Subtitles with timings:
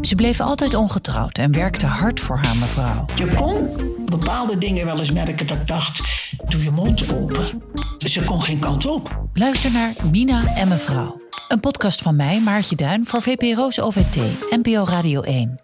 [0.00, 3.04] Ze bleef altijd ongetrouwd en werkte hard voor haar mevrouw.
[3.14, 3.68] Je kon
[4.04, 6.00] bepaalde dingen wel eens merken dat ik dacht,
[6.48, 7.62] doe je mond open.
[7.98, 9.18] Ze kon geen kant op.
[9.32, 11.22] Luister naar Mina en mevrouw.
[11.48, 14.16] Een podcast van mij, Maartje Duin, voor VPRO's OVT,
[14.50, 15.63] NPO Radio 1.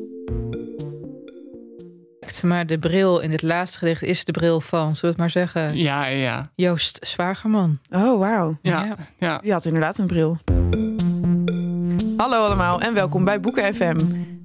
[2.43, 5.29] Maar de bril in dit laatste gedicht is de bril van, zullen we het maar
[5.29, 7.79] zeggen, Ja, ja, Joost Zwagerman.
[7.89, 8.57] Oh, wauw.
[8.61, 8.83] ja.
[8.85, 8.95] Ja.
[9.17, 9.37] ja.
[9.37, 10.37] Die had inderdaad een bril.
[12.17, 13.97] Hallo allemaal en welkom bij Boeken FM,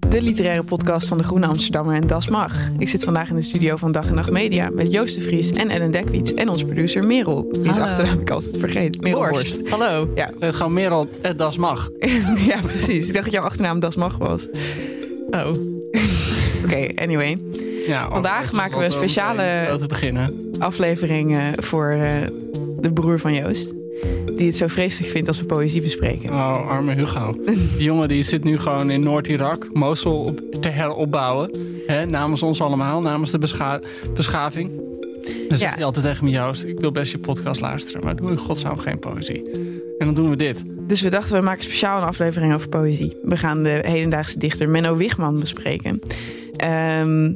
[0.09, 2.69] de literaire podcast van de Groene Amsterdammer en Das Mag.
[2.79, 5.51] Ik zit vandaag in de studio van Dag en Nacht Media met Joost de Vries
[5.51, 7.49] en Ellen Dekwiets en onze producer Merel.
[7.53, 9.01] Die achternaam ik altijd vergeet.
[9.01, 9.69] Merel Borst.
[9.69, 10.11] Hallo.
[10.15, 10.31] Ja.
[10.41, 11.91] Gewoon Merel, eh, das mag.
[12.51, 13.07] ja, precies.
[13.09, 14.47] Ik dacht dat jouw achternaam Das Mag was.
[15.31, 15.51] Oh.
[16.65, 17.39] Oké, anyway.
[17.87, 19.43] Ja, Vandaag maken we een speciale-.
[20.59, 22.11] Aflevering eh, voor eh,
[22.81, 23.75] de broer van Joost.
[24.37, 26.31] Die het zo vreselijk vindt als we poëzie bespreken.
[26.31, 27.35] Oh, arme Hugo.
[27.77, 31.51] Die jongen die zit nu gewoon in Noord-Irak, Mosul op, te heropbouwen.
[31.87, 33.81] Hè, namens ons allemaal, namens de bescha-
[34.15, 34.71] beschaving.
[35.49, 38.31] Dan zegt hij altijd tegen me, Joost, ik wil best je podcast luisteren, maar doe
[38.31, 39.43] in godsnaam geen poëzie.
[39.99, 40.63] En dan doen we dit.
[40.87, 43.17] Dus we dachten, we maken speciaal een aflevering over poëzie.
[43.23, 46.01] We gaan de hedendaagse dichter Menno Wigman bespreken.
[46.57, 47.33] Ehm,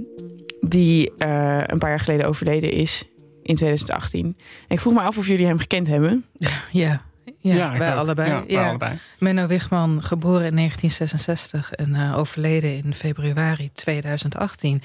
[0.60, 3.04] die eh, een paar jaar geleden overleden is
[3.43, 4.25] in 2018.
[4.26, 4.34] En
[4.69, 6.25] ik vroeg me af of jullie hem gekend hebben.
[6.72, 7.03] Ja,
[7.41, 8.31] ja, ik wij allebei.
[8.31, 8.69] Ja, wij Ja.
[8.69, 8.99] allebei.
[9.19, 14.82] Menno Wigman, geboren in 1966 en eh, overleden in februari 2018.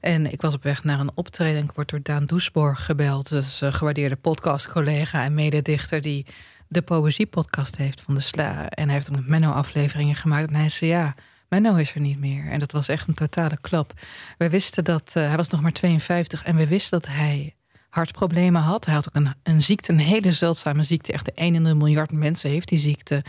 [0.00, 1.62] En ik was op weg naar een optreden.
[1.62, 3.28] Ik word door Daan Doesborg gebeld.
[3.28, 6.00] Dus een gewaardeerde podcastcollega en mededichter...
[6.00, 6.26] die
[6.68, 8.68] de poëziepodcast heeft van de Sla.
[8.68, 10.48] En hij heeft ook met Menno afleveringen gemaakt.
[10.48, 11.14] En hij zei ja,
[11.48, 12.46] Menno is er niet meer.
[12.50, 13.92] En dat was echt een totale klap.
[14.38, 15.10] Wij wisten dat...
[15.14, 17.52] eh, hij was nog maar 52 en we wisten dat hij
[17.88, 18.84] hartproblemen had.
[18.84, 21.12] Hij had ook een, een ziekte, een hele zeldzame ziekte.
[21.12, 23.24] Echt de 1 in een miljard mensen heeft die ziekte.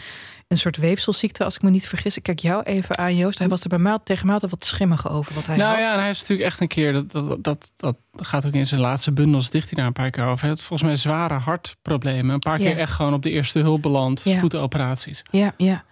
[0.48, 2.18] Een soort weefselziekte, als ik me niet vergis.
[2.18, 3.40] Ik kijk jou even aan, Joost.
[3.40, 5.80] Hij was er bij mij tegen mij altijd wat schimmig over wat hij nou had.
[5.80, 8.68] ja, en hij is natuurlijk echt een keer, dat, dat, dat, dat gaat ook in
[8.68, 10.40] zijn laatste bundels, dicht hij daar een paar keer over.
[10.40, 12.34] Hij had volgens mij zware hartproblemen.
[12.34, 12.70] Een paar Ja.
[12.70, 14.38] keer echt gewoon op de eerste hulp beland, Ja.
[14.38, 15.22] spoedoperaties.
[15.32, 15.84] Ja, ja.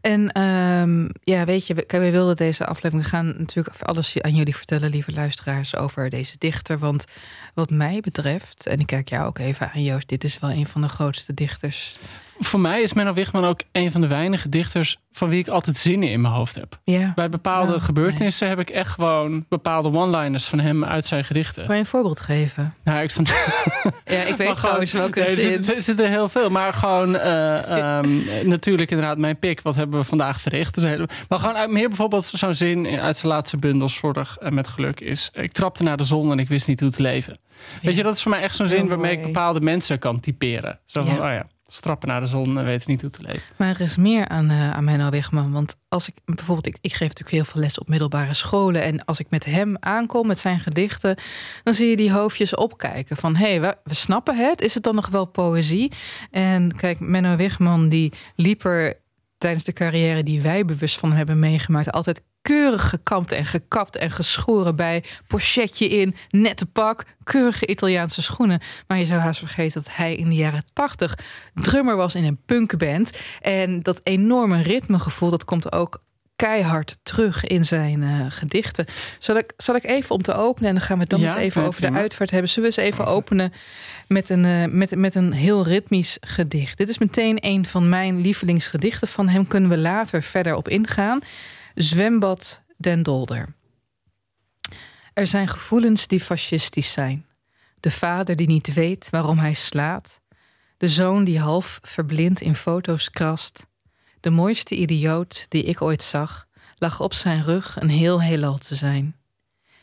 [0.00, 4.56] En ehm, ja, weet je, we, we wilden deze aflevering gaan natuurlijk alles aan jullie
[4.56, 6.78] vertellen, lieve luisteraars, over deze dichter.
[6.78, 7.04] Want
[7.54, 10.66] wat mij betreft, en ik kijk jou ook even aan, Joost, dit is wel een
[10.66, 11.98] van de grootste dichters.
[12.38, 15.76] Voor mij is Menno Wigman ook een van de weinige dichters van wie ik altijd
[15.76, 16.78] zinnen in mijn hoofd heb.
[16.84, 17.12] Ja.
[17.14, 21.66] Bij bepaalde Oh, gebeurtenissen heb ik echt gewoon bepaalde one-liners van hem uit zijn gedichten.
[21.66, 22.74] Kan je een voorbeeld geven?
[22.84, 23.28] Nou, ik stond,
[24.04, 25.64] Ja, ik weet trouwens welke Nee, er zin.
[25.64, 28.08] zit- er zitten heel veel, maar gewoon eh, ehm,
[28.48, 29.60] natuurlijk inderdaad mijn pik.
[29.62, 30.74] Wat hebben we vandaag verricht?
[30.74, 34.36] Dus hele- maar gewoon uit, meer bijvoorbeeld zo'n zin in- uit zijn laatste bundel, Zorg
[34.40, 37.02] en met geluk, is ik trapte naar de zon en ik wist niet hoe te
[37.02, 37.38] leven.
[37.82, 40.78] Weet je, dat is voor mij echt zo'n zin waarmee ik bepaalde mensen kan typeren.
[40.86, 43.42] Zo van, oh ja, strappen naar de zon en weten niet hoe te leven.
[43.56, 45.52] Maar er is meer aan, eh aan Menno Wigman.
[45.52, 48.82] Want als ik bijvoorbeeld, ik, geef natuurlijk heel veel les op middelbare scholen.
[48.82, 51.18] En als ik met hem aankom, met zijn gedichten,
[51.62, 53.16] dan zie je die hoofdjes opkijken.
[53.16, 54.60] Van hé, hey, we, snappen het.
[54.60, 55.92] Is het dan nog wel poëzie?
[56.30, 59.00] En kijk, Menno Wigman die liep er
[59.38, 64.10] tijdens de carrière die wij bewust van hebben meegemaakt, altijd keurig gekamd en gekapt en
[64.10, 65.04] geschoren bij.
[65.26, 68.60] Pochetje in, nette pak, keurige Italiaanse schoenen.
[68.86, 71.18] Maar je zou haast vergeten dat hij in de jaren tachtig
[71.54, 73.10] drummer was in een punkband.
[73.40, 76.00] En dat enorme ritmegevoel, dat komt ook
[76.36, 78.86] keihard terug in zijn uh, gedichten.
[79.18, 81.26] Zal ik, zal ik even om te openen en dan gaan we het dan Ja,
[81.26, 82.50] eens even ja, over de uitvaart hebben.
[82.50, 83.52] Zullen we eens even openen
[84.08, 86.78] met een, eh, met, met een heel ritmisch gedicht?
[86.78, 89.08] Dit is meteen een van mijn lievelingsgedichten.
[89.08, 91.20] Van hem kunnen we later verder op ingaan.
[91.78, 93.54] Zwembad Den Dolder.
[95.12, 97.26] Er zijn gevoelens die fascistisch zijn.
[97.80, 100.20] De vader die niet weet waarom hij slaat.
[100.76, 103.66] De zoon die half verblind in foto's krast.
[104.20, 108.74] De mooiste idioot die ik ooit zag, lag op zijn rug een heel heelal te
[108.74, 109.16] zijn.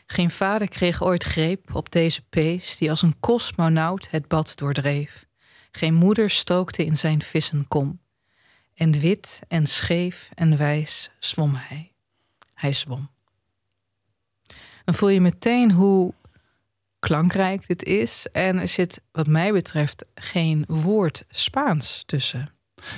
[0.06, 5.26] Geen vader kreeg ooit greep op deze pees die als een kosmonaut het bad doordreef.
[5.70, 8.02] Geen moeder stookte in zijn vissenkom.
[8.74, 11.92] En wit en scheef en wijs zwom hij.
[12.54, 13.10] Hij zwom.
[14.84, 16.14] Dan voel je meteen hoe
[16.98, 18.26] klankrijk dit is.
[18.32, 22.48] En er zit, wat mij betreft, geen woord Spaans tussen.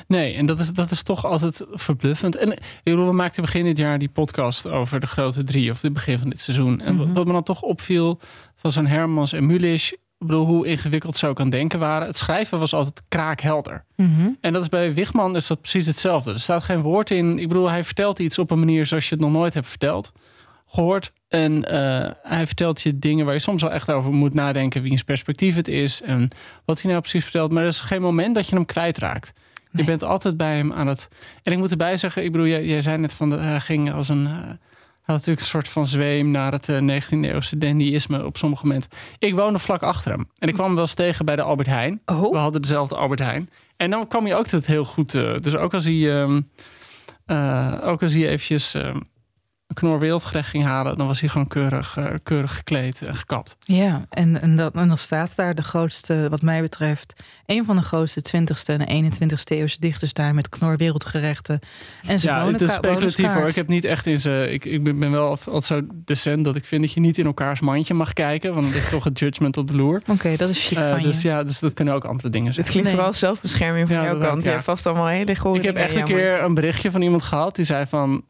[0.07, 2.37] Nee, en dat is, dat is toch altijd verbluffend.
[2.37, 6.19] En we maakten begin dit jaar die podcast over de grote drie, of het begin
[6.19, 6.81] van dit seizoen.
[6.81, 7.15] En wat- Mhm.
[7.17, 8.21] wat me dan toch opviel
[8.55, 12.07] van zo'n Hermans en Mulisch, ik bedoel, hoe ingewikkeld ze ook aan denken waren.
[12.07, 13.85] Het schrijven was altijd kraakhelder.
[14.41, 16.33] En dat is bij Wigman is dat precies hetzelfde.
[16.33, 17.39] Er staat geen woord in.
[17.39, 20.13] Ik bedoel, hij vertelt iets op een manier zoals je het nog nooit hebt verteld,
[20.67, 21.13] gehoord.
[21.29, 24.83] En eh, hij vertelt je dingen waar je soms wel echt over moet nadenken.
[24.83, 26.29] Wiens perspectief het is en
[26.65, 27.53] wat hij nou precies vertelt.
[27.53, 29.33] Maar er is geen moment dat je hem kwijtraakt.
[29.73, 31.09] Je bent altijd bij hem aan het.
[31.43, 33.93] En ik moet erbij zeggen, ik bedoel, jij, jij zei net van de, hij ging
[33.93, 34.27] als een.
[34.27, 34.33] eh,
[35.07, 38.91] had natuurlijk een soort van zweem naar het eh, 19e-eeuwse dandyisme op sommige momenten.
[39.19, 40.29] Ik woonde vlak achter hem.
[40.39, 42.01] En ik kwam hem wel eens tegen bij de Albert Heijn.
[42.07, 42.31] Oh.
[42.31, 43.51] We hadden dezelfde Albert Heijn.
[43.77, 45.15] En dan kwam je ook tot heel goed.
[45.15, 46.41] eh, dus ook als hij, ehm,
[47.27, 49.01] eh, ook als hij eventjes ehm,
[49.75, 53.57] knor wereldgerecht ging halen, dan was hij gewoon keurig, eh, keurig gekleed en gekapt.
[53.61, 57.13] Ja, en, en, dat, en dan staat daar de grootste, wat mij betreft,
[57.47, 61.59] een van de grootste 20ste en 21ste eeuwse dichters daar met knor wereldgerechten.
[62.07, 63.49] En zijn Ja, het is speculatief hoor.
[63.49, 64.49] Ik heb niet echt in ze.
[64.51, 67.61] Ik, ik ben wel altijd zo decent dat ik vind dat je niet in elkaars
[67.61, 68.55] mandje mag kijken.
[68.55, 70.03] Want dan ligt toch het judgment op de loer.
[70.07, 71.29] Oké, dat is chic Eh, van dus je.
[71.29, 72.65] ja, dus dat kunnen ook andere dingen zijn.
[72.65, 72.99] Het klinkt Nee.
[72.99, 74.39] vooral zelfbescherming van Ja, jouw ook, kant.
[74.43, 74.51] Je ja.
[74.55, 77.57] hebt vast allemaal hele goede Ik heb echt een keer een berichtje van iemand gehad.
[77.57, 78.25] Die zei van...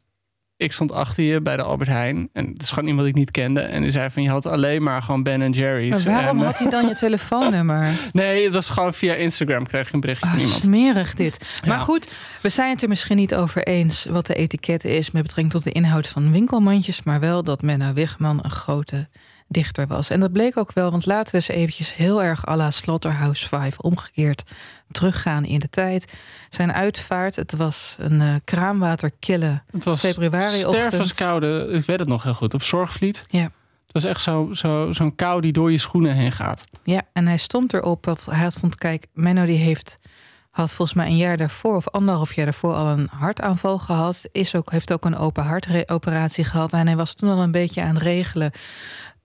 [0.59, 2.29] Ik stond achter je bij de Albert Heijn.
[2.33, 3.61] En het is gewoon iemand die ik niet kende.
[3.61, 4.23] En die zei van...
[4.23, 6.05] Je had alleen maar gewoon Ben Jerry's.
[6.05, 7.91] Maar waarom En, had hij dan je telefoonnummer?
[8.13, 10.61] Nee, dat was gewoon via Instagram kreeg ik een berichtje van iemand.
[10.63, 11.61] smerig dit.
[11.67, 11.83] Maar Ja.
[11.85, 12.09] goed,
[12.43, 15.65] we zijn het er misschien niet over eens wat de etiket is met betrekking tot
[15.65, 19.09] de inhoud van winkelmandjes, maar wel dat Menno Wigman een grote
[19.49, 20.11] dichter was.
[20.11, 23.49] En dat bleek ook wel, want laten we eens eventjes heel erg à la Slaughterhouse
[23.49, 24.43] 5 omgekeerd
[24.93, 26.13] teruggaan in de tijd.
[26.51, 30.87] Zijn uitvaart, het was een eh, kraanwaterkille Het was februari-ochtend.
[30.87, 31.69] stervenskoude.
[31.73, 32.55] Ik weet het nog heel goed.
[32.55, 33.27] Op Zorgvliet.
[33.31, 33.43] Ja.
[33.43, 36.65] Het was echt zo- zo- zo'n kou die door je schoenen heen gaat.
[36.85, 38.07] Ja, en hij stond erop.
[38.07, 39.97] Of hij had vond, kijk, Menno die heeft
[40.51, 44.23] had volgens mij een jaar daarvoor of anderhalf jaar daarvoor al een hartaanval gehad.
[44.33, 46.73] Is ook, heeft ook een open hartoperatie gehad.
[46.73, 48.51] En hij was toen al een beetje aan het regelen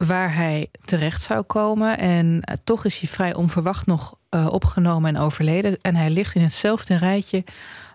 [0.08, 1.98] waar hij terecht zou komen.
[1.98, 5.78] En eh, toch is hij vrij onverwacht nog eh, opgenomen en overleden.
[5.82, 7.44] En hij ligt in hetzelfde rijtje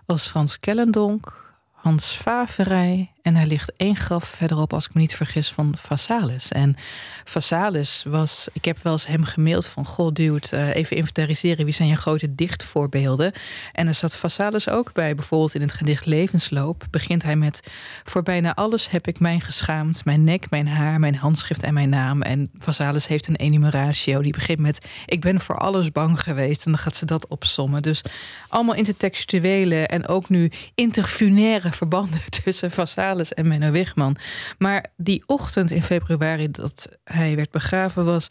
[0.05, 3.11] als Frans Kellendonk, Hans Faverij.
[3.27, 6.51] En hij ligt één graf verderop, als ik me niet vergis, van Vassalis.
[6.51, 6.75] En
[7.23, 9.85] Vassalis was, ik heb wel eens hem gemaild van...
[9.85, 13.31] goh, dude, eh, even inventariseren, wie zijn je grote dichtvoorbeelden?
[13.73, 15.15] En er zat Vassalis ook bij.
[15.15, 17.71] Bijvoorbeeld in het gedicht Levensloop begint hij met...
[18.03, 20.05] voor bijna alles heb ik mij geschaamd.
[20.05, 22.21] Mijn nek, mijn haar, mijn handschrift en mijn naam.
[22.21, 24.85] En Vassalis heeft een enumeratio die begint met...
[25.05, 26.65] ik ben voor alles bang geweest.
[26.65, 27.81] En dan gaat ze dat opsommen.
[27.81, 28.01] Dus
[28.47, 32.21] allemaal intertextuele en ook nu interfunaire verbanden...
[32.43, 34.15] tussen Vassalis en Menno Wigman.
[34.57, 38.27] Maar die ochtend in februari dat hij werd begraven was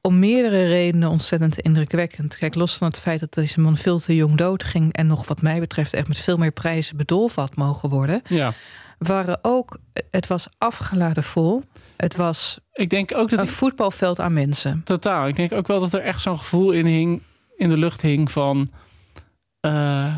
[0.00, 2.36] om meerdere redenen ontzettend indrukwekkend.
[2.36, 5.42] Kijk, los van het feit dat deze man veel te jong doodging en nog wat
[5.42, 8.52] mij betreft echt met veel meer prijzen bedolven had mogen worden, Ja.
[8.98, 9.78] waren ook,
[10.10, 11.62] het was afgeladen vol.
[11.96, 14.80] Het was Ik denk ook dat een voetbalveld aan mensen.
[14.84, 15.26] Totaal.
[15.28, 17.22] Ik denk ook wel dat er echt zo'n gevoel in, hing,
[17.56, 18.70] in de lucht hing van...
[19.60, 20.16] eh,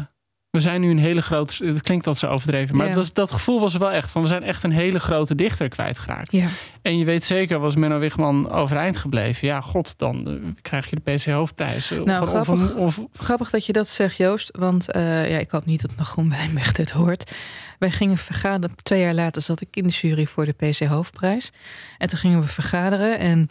[0.57, 1.67] we zijn nu een hele grote...
[1.67, 2.77] Het klinkt dat zo overdreven.
[2.77, 2.95] Maar Ja.
[2.95, 4.23] was, dat gevoel was er wel echt van...
[4.23, 6.33] we zijn echt een hele grote dichter kwijtgeraakt.
[6.33, 6.47] Ja.
[6.83, 9.47] En je weet zeker, was Menno Wigman overeind gebleven...
[9.49, 10.33] ja, god, dan eh,
[10.63, 11.93] krijg je de PC Hoofdprijs.
[11.93, 12.75] Of- Nou, of, grappig.
[12.75, 14.57] of- Grappig dat je dat zegt, Joost.
[14.59, 17.33] Want eh, ja, ik hoop niet dat Nagroen Wijnberg dit hoort.
[17.79, 18.77] Wij gingen vergaderen.
[18.83, 21.51] Twee jaar later zat ik in de jury voor de PC Hoofdprijs.
[21.99, 23.19] En toen gingen we vergaderen.
[23.19, 23.51] En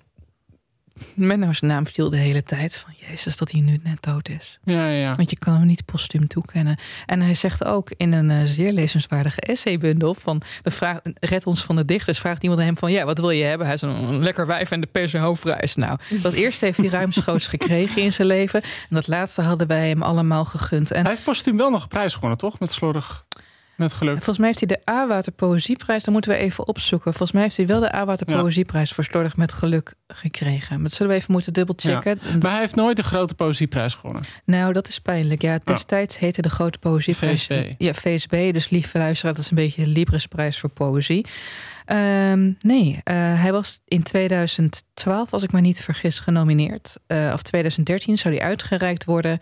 [1.13, 2.75] Menno's naam viel de hele tijd.
[2.75, 4.59] Van Jezus, dat hij nu net dood is.
[4.63, 5.13] Ja, ja.
[5.13, 6.77] Want je kan hem niet postuum toekennen.
[7.05, 10.13] En hij zegt ook in een uh, zeer lezenswaardige essaybundel...
[10.13, 12.91] van de vraag, red ons van de dichters, vraagt iemand hem van...
[12.91, 13.67] ja, wat wil je hebben?
[13.67, 15.75] Hij is een lekker wijf en de pers en hoofdprijs.
[15.75, 18.61] Nou, dat eerste heeft hij ruimschoots gekregen in zijn leven.
[18.61, 20.91] En dat laatste hadden wij hem allemaal gegund.
[20.91, 22.59] En hij heeft postuum wel nog een prijs gewonnen, toch?
[22.59, 23.25] Met slordig...
[23.77, 24.13] Met geluk.
[24.13, 26.03] Volgens mij heeft hij de A-Water Poëzieprijs.
[26.03, 27.11] Dan moeten we even opzoeken.
[27.11, 30.73] Volgens mij heeft hij wel de A-Water Poëzieprijs voor Slordig met Geluk gekregen.
[30.73, 32.19] Maar dat zullen we even moeten dubbelchecken.
[32.21, 32.37] Ja.
[32.41, 34.23] Maar hij heeft nooit de grote Poëzieprijs gewonnen.
[34.45, 35.41] Nou, dat is pijnlijk.
[35.41, 37.43] Ja, destijds heette de grote Poëzieprijs.
[37.43, 37.73] VSB.
[37.77, 38.53] Ja, VSB.
[38.53, 41.25] Dus lieve luisteraar, dat is een beetje de Libresprijs voor poëzie.
[41.87, 43.01] Um, nee, uh,
[43.41, 46.95] hij was in 2012, als ik me niet vergis, genomineerd.
[47.07, 49.37] Uh, of 2013 zou hij uitgereikt worden.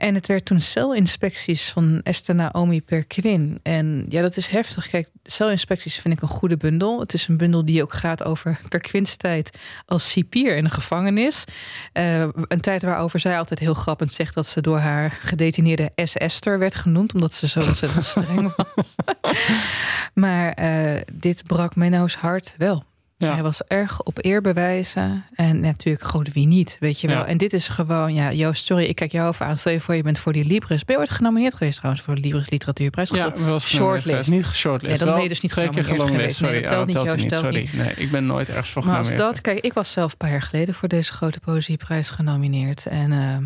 [0.00, 3.60] En het werd toen celinspecties van Esther Naomi Perquin.
[3.62, 4.88] En ja, dat is heftig.
[4.88, 7.00] Kijk, celinspecties vind ik een goede bundel.
[7.00, 11.44] Het is een bundel die ook gaat over Perquins tijd als cipier in de gevangenis.
[11.92, 16.58] Uh, een tijd waarover zij altijd heel grappend zegt dat ze door haar gedetineerde S-Esther
[16.58, 18.94] werd genoemd, omdat ze zo ontzettend streng was.
[20.14, 22.84] maar uh, dit brak Menno's hart wel.
[23.28, 23.32] Ja.
[23.32, 25.24] Hij was erg op eerbewijzen.
[25.34, 27.16] En natuurlijk, gewoon wie niet, weet je wel.
[27.16, 27.26] Ja.
[27.26, 29.56] En dit is gewoon, ja, Joost, sorry, ik kijk jou over aan.
[29.56, 30.84] Stel je voor, je bent voor die Libris.
[30.84, 33.10] Ben je ooit genomineerd geweest trouwens voor de Libris Literatuurprijs?
[33.10, 34.30] Ja, was shortlist.
[34.30, 34.96] Niet shortlist.
[34.96, 36.36] Nee, dan ben je dus niet genomineerd geweest.
[36.36, 37.72] Sorry, nee, dat telt ja, niet, Joost, telt niet.
[37.72, 39.34] Nee, ik ben nooit ergens voor Maar als genomineerd.
[39.34, 42.86] dat, kijk, ik was zelf een paar jaar geleden voor deze grote poëzieprijs genomineerd.
[42.86, 43.36] En uh,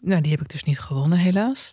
[0.00, 1.72] nou, die heb ik dus niet gewonnen, helaas.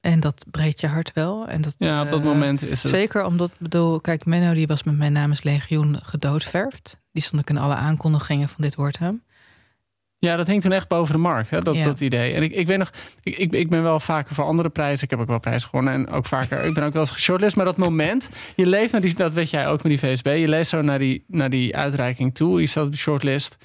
[0.00, 1.46] En dat breekt je hart wel.
[1.48, 2.92] En dat, ja, op dat uh, moment is het...
[2.92, 7.00] Zeker omdat, bedoel, kijk, Menno die was met mijn namens Legioen gedoodverfd.
[7.12, 9.22] Die stond ook in alle aankondigingen van dit wordt hem.
[10.20, 11.84] Ja, dat hing toen echt boven de markt, hè, dat, Ja.
[11.84, 12.32] dat idee.
[12.32, 12.90] En ik, ik weet nog,
[13.22, 15.04] ik, ik, ik ben wel vaker voor andere prijzen.
[15.04, 16.64] Ik heb ook wel prijzen gewonnen en ook vaker.
[16.64, 17.56] ik ben ook wel eens geshortlist.
[17.56, 20.26] Maar dat moment, je leeft naar die, dat weet jij ook met die VSB.
[20.26, 22.60] Je leeft zo naar die, naar die uitreiking toe.
[22.60, 23.56] Je staat op de shortlist.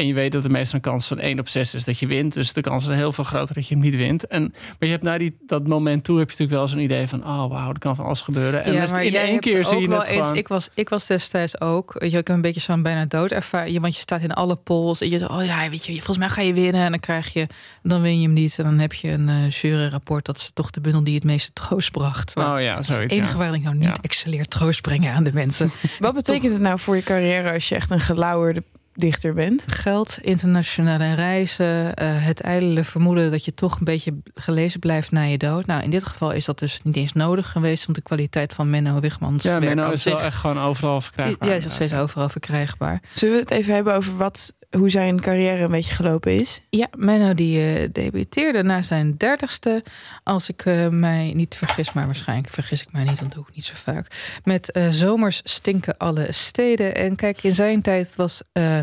[0.00, 2.06] En je weet dat er meestal een kans van 1 op 6 is dat je
[2.06, 2.34] wint.
[2.34, 4.26] Dus de kans is heel veel groter dat je hem niet wint.
[4.26, 7.06] En, maar je hebt naar die, dat moment toe heb je natuurlijk wel zo'n idee
[7.06, 7.20] van...
[7.20, 8.64] oh wauw, er kan van alles gebeuren.
[8.64, 10.20] En ja, maar in jij één hebt keer ook zie je wel het eens.
[10.20, 10.36] gewoon...
[10.36, 11.92] Ik was, ik was destijds ook.
[11.98, 13.80] Weet je, ik heb een beetje zo'n bijna doodervaring.
[13.80, 15.00] Want je staat in alle polls.
[15.00, 16.82] En je zegt, oh ja, weet je, volgens mij ga je winnen.
[16.82, 17.46] En dan krijg je,
[17.82, 18.58] dan win je hem niet.
[18.58, 20.24] En dan heb je een uh, juryrapport.
[20.24, 22.34] Dat is toch de bundel die het meeste troost bracht.
[22.34, 23.38] Maar Oh ja, is het zoiets, enige ja.
[23.38, 23.96] waar ik nou niet Ja.
[24.00, 25.70] excelleer troost brengen aan de mensen.
[25.98, 28.62] Wat betekent het nou voor je carrière als je echt een gelauwerde
[29.00, 29.64] dichter bent?
[29.66, 35.22] Geld, internationale reizen, eh, het ijdele vermoeden dat je toch een beetje gelezen blijft na
[35.22, 35.66] je dood.
[35.66, 38.70] Nou, in dit geval is dat dus niet eens nodig geweest, want de kwaliteit van
[38.70, 41.48] Menno Wigmans Ja, Menno is wel echt gewoon overal verkrijgbaar.
[41.48, 43.02] Ja, is nog steeds overal verkrijgbaar.
[43.12, 46.60] Zullen we het even hebben over wat, hoe zijn carrière een beetje gelopen is?
[46.70, 49.82] Ja, Menno die eh, debuteerde na zijn dertigste.
[50.22, 53.54] Als ik eh, mij niet vergis, maar waarschijnlijk vergis ik mij niet, dat doe ik
[53.54, 54.38] niet zo vaak.
[54.44, 56.94] Met eh, Zomers stinken alle steden.
[56.94, 58.78] En kijk, in zijn tijd was eh,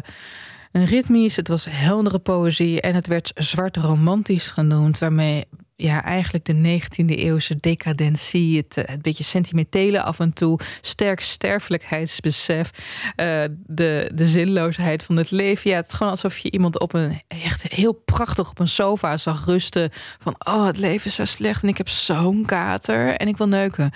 [0.72, 5.46] ritmisch, het was heldere poëzie en het werd zwart romantisch genoemd, waarmee
[5.78, 11.20] ja, eigenlijk de 19e eeuwse decadentie, het, eh, het beetje sentimentele af en toe, sterk
[11.20, 12.70] sterfelijkheidsbesef,
[13.16, 15.70] eh, de, de zinloosheid van het leven.
[15.70, 19.18] Ja, het is gewoon alsof je iemand op een echt heel prachtig op een sofa
[19.18, 19.90] zag rusten.
[20.20, 23.48] Van, oh, het leven is zo slecht en ik heb zo'n kater en ik wil
[23.48, 23.92] neuken.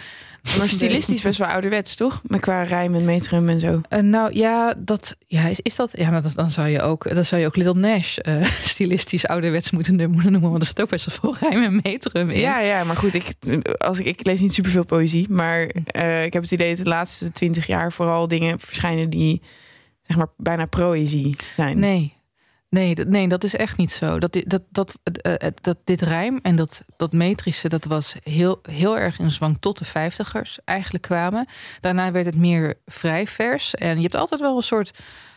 [0.57, 2.21] Maar stilistisch best wel ouderwets, toch?
[2.23, 3.81] Met qua rijm en metrum en zo.
[3.89, 5.91] eh, nou ja, dat, ja is, is dat.
[5.93, 9.27] Ja, maar dat, dan zou je ook, dan zou je ook Little Nash eh, stilistisch
[9.27, 10.41] ouderwets moeten, noemen.
[10.41, 12.39] Want er zit ook best wel veel rijm en metrum in.
[12.39, 13.25] Ja, ja, maar goed, ik,
[13.77, 15.29] als ik, ik lees niet superveel poëzie.
[15.29, 19.41] Maar eh, ik heb het idee dat de laatste twintig jaar vooral dingen verschijnen die
[20.07, 21.79] zeg maar bijna proëzie zijn.
[21.79, 22.13] Nee.
[22.71, 24.19] Nee, dat, nee, dat is echt niet zo.
[24.19, 28.59] Dat, dit- dat, dat, eh, dat dit rijm en dat, dat metrische, dat was heel,
[28.69, 31.47] heel erg in zwang tot de vijftigers eigenlijk kwamen.
[31.81, 33.75] Daarna werd het meer vrij vers.
[33.75, 34.91] En je hebt altijd wel een soort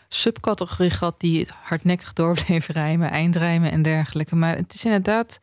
[0.08, 4.36] subcategorie gehad die hardnekkig door rijmen, eindrijmen en dergelijke.
[4.36, 5.40] Maar het is inderdaad.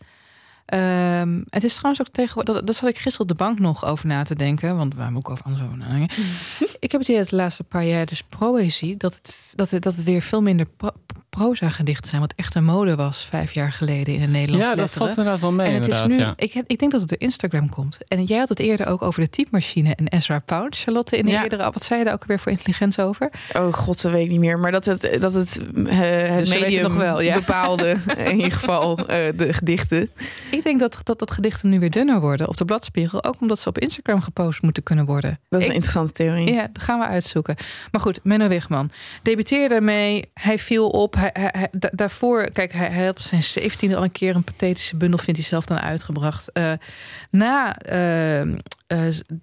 [0.65, 2.63] ehm, het is trouwens ook tegenwoordig.
[2.63, 4.77] Dat zat ik gisteren op de bank nog over na te denken.
[4.77, 6.17] Want waar moet ik over over nadenken?
[6.81, 9.83] Ik heb het idee dat de laatste paar jaar dus proëzie, dat het, dat het,
[9.83, 10.89] dat het weer veel minder pro-
[11.29, 12.21] proza gedichten zijn.
[12.21, 14.63] Wat echt een mode was vijf jaar geleden in het Nederlands.
[14.65, 15.05] Ja, dat letteren.
[15.05, 16.33] valt inderdaad wel mee, En het is nu, ja.
[16.35, 17.97] ik, heb, ik denk dat het door Instagram komt.
[18.07, 20.77] En jij had het eerder ook over de typemachine en Ezra Pound.
[20.77, 21.43] Charlotte, in de Ja.
[21.43, 23.29] eerdere, wat zei je daar ook weer voor intelligentie over?
[23.53, 24.59] Oh god, dat weet ik niet meer.
[24.59, 27.33] Maar dat het, dat het, eh, het Dus weten medium nog wel, ja.
[27.33, 30.09] bepaalde, in ieder geval eh, de gedichten.
[30.51, 33.23] Ik denk dat, dat, dat gedichten nu weer dunner worden op de bladspiegel.
[33.23, 35.39] Ook omdat ze op Instagram gepost moeten kunnen worden.
[35.49, 36.51] Dat is Ik- een interessante theorie.
[36.53, 37.55] Ja, gaan we uitzoeken.
[37.91, 40.29] Maar goed, Menno Wigman debuteerde ermee.
[40.33, 41.15] Hij viel op.
[41.15, 44.35] Hij, hij, hij- da- daarvoor, kijk, hij, hij had op zijn 17e al een keer
[44.35, 46.51] een pathetische bundel, vindt hij zelf dan uitgebracht.
[46.51, 46.71] Eh,
[47.29, 48.47] na eh, eh,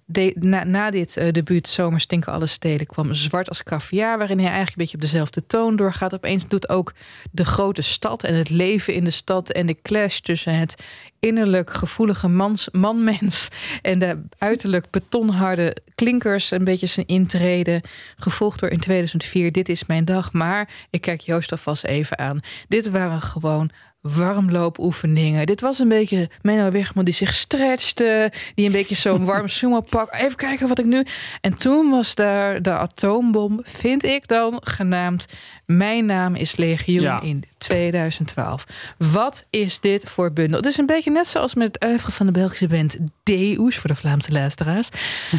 [0.06, 4.46] de, na, dit uh, debuut Zomer stinken alle steden kwam Zwart als caviar, waarin hij
[4.46, 6.14] eigenlijk een beetje op dezelfde toon doorgaat.
[6.14, 6.94] Opeens doet ook
[7.30, 10.82] de grote stad en het leven in de stad en de clash tussen het
[11.20, 13.48] innerlijk gevoelige mans, manmens
[13.82, 17.82] en de uiterlijk betonharde klinkers een beetje zijn intrede.
[18.16, 20.32] Gevolgd door in 2004 Dit is mijn dag.
[20.32, 22.40] Maar ik kijk Joost alvast even aan.
[22.68, 23.70] Dit waren gewoon
[24.16, 25.46] warmloopoefeningen.
[25.46, 28.32] Dit was een beetje Menno Wegman die zich stretchte.
[28.54, 30.14] Die een beetje zo'n warm sumo pak.
[30.14, 31.04] Even kijken wat ik nu...
[31.40, 35.26] En toen was daar de atoombom, vind ik dan, genaamd...
[35.72, 38.66] Mijn naam is Legioen in 2012.
[38.98, 40.56] Wat is dit voor bundel?
[40.56, 43.76] Het is een beetje net zoals met het oeuvre van de Belgische band Deus...
[43.76, 44.88] voor de Vlaamse luisteraars.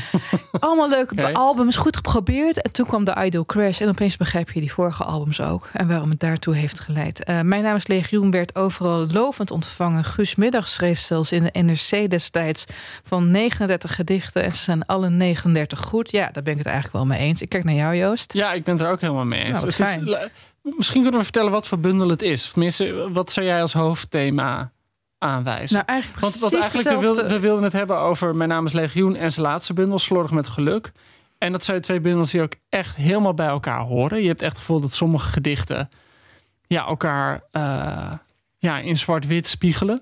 [0.59, 2.61] Allemaal leuke albums, goed geprobeerd.
[2.61, 3.81] En toen kwam de Idol Crash.
[3.81, 5.69] En opeens begrijp je die vorige albums ook.
[5.73, 7.29] En waarom het daartoe heeft geleid.
[7.29, 10.03] Uh, Mijn naam is Legioen werd overal lovend ontvangen.
[10.03, 12.65] Guus Middag schreef zelfs in de NRC destijds
[13.03, 14.43] van 39 gedichten.
[14.43, 16.11] En ze zijn alle 39 goed.
[16.11, 17.41] Ja, daar ben ik het eigenlijk wel mee eens.
[17.41, 18.33] Ik kijk naar jou, Joost.
[18.33, 19.51] Ja, ik ben het er ook helemaal mee eens.
[19.51, 20.07] Nou, wat fijn.
[20.07, 20.18] Is,
[20.61, 22.45] misschien kunnen we vertellen wat voor bundel het is.
[22.45, 24.71] Of tenminste, wat zou jij als hoofdthema
[25.17, 25.75] aanwijzen?
[25.75, 29.15] Nou, eigenlijk Want eigenlijk, we wilden, we wilden het hebben over Mijn naam is Legioen
[29.15, 30.91] en zijn laatste bundel, Slordig met Geluk.
[31.37, 34.21] En dat zijn twee bundels die ook echt helemaal bij elkaar horen.
[34.21, 35.89] Je hebt echt het gevoel dat sommige gedichten
[36.67, 38.11] ja, elkaar uh,
[38.57, 40.01] ja, in zwart-wit spiegelen.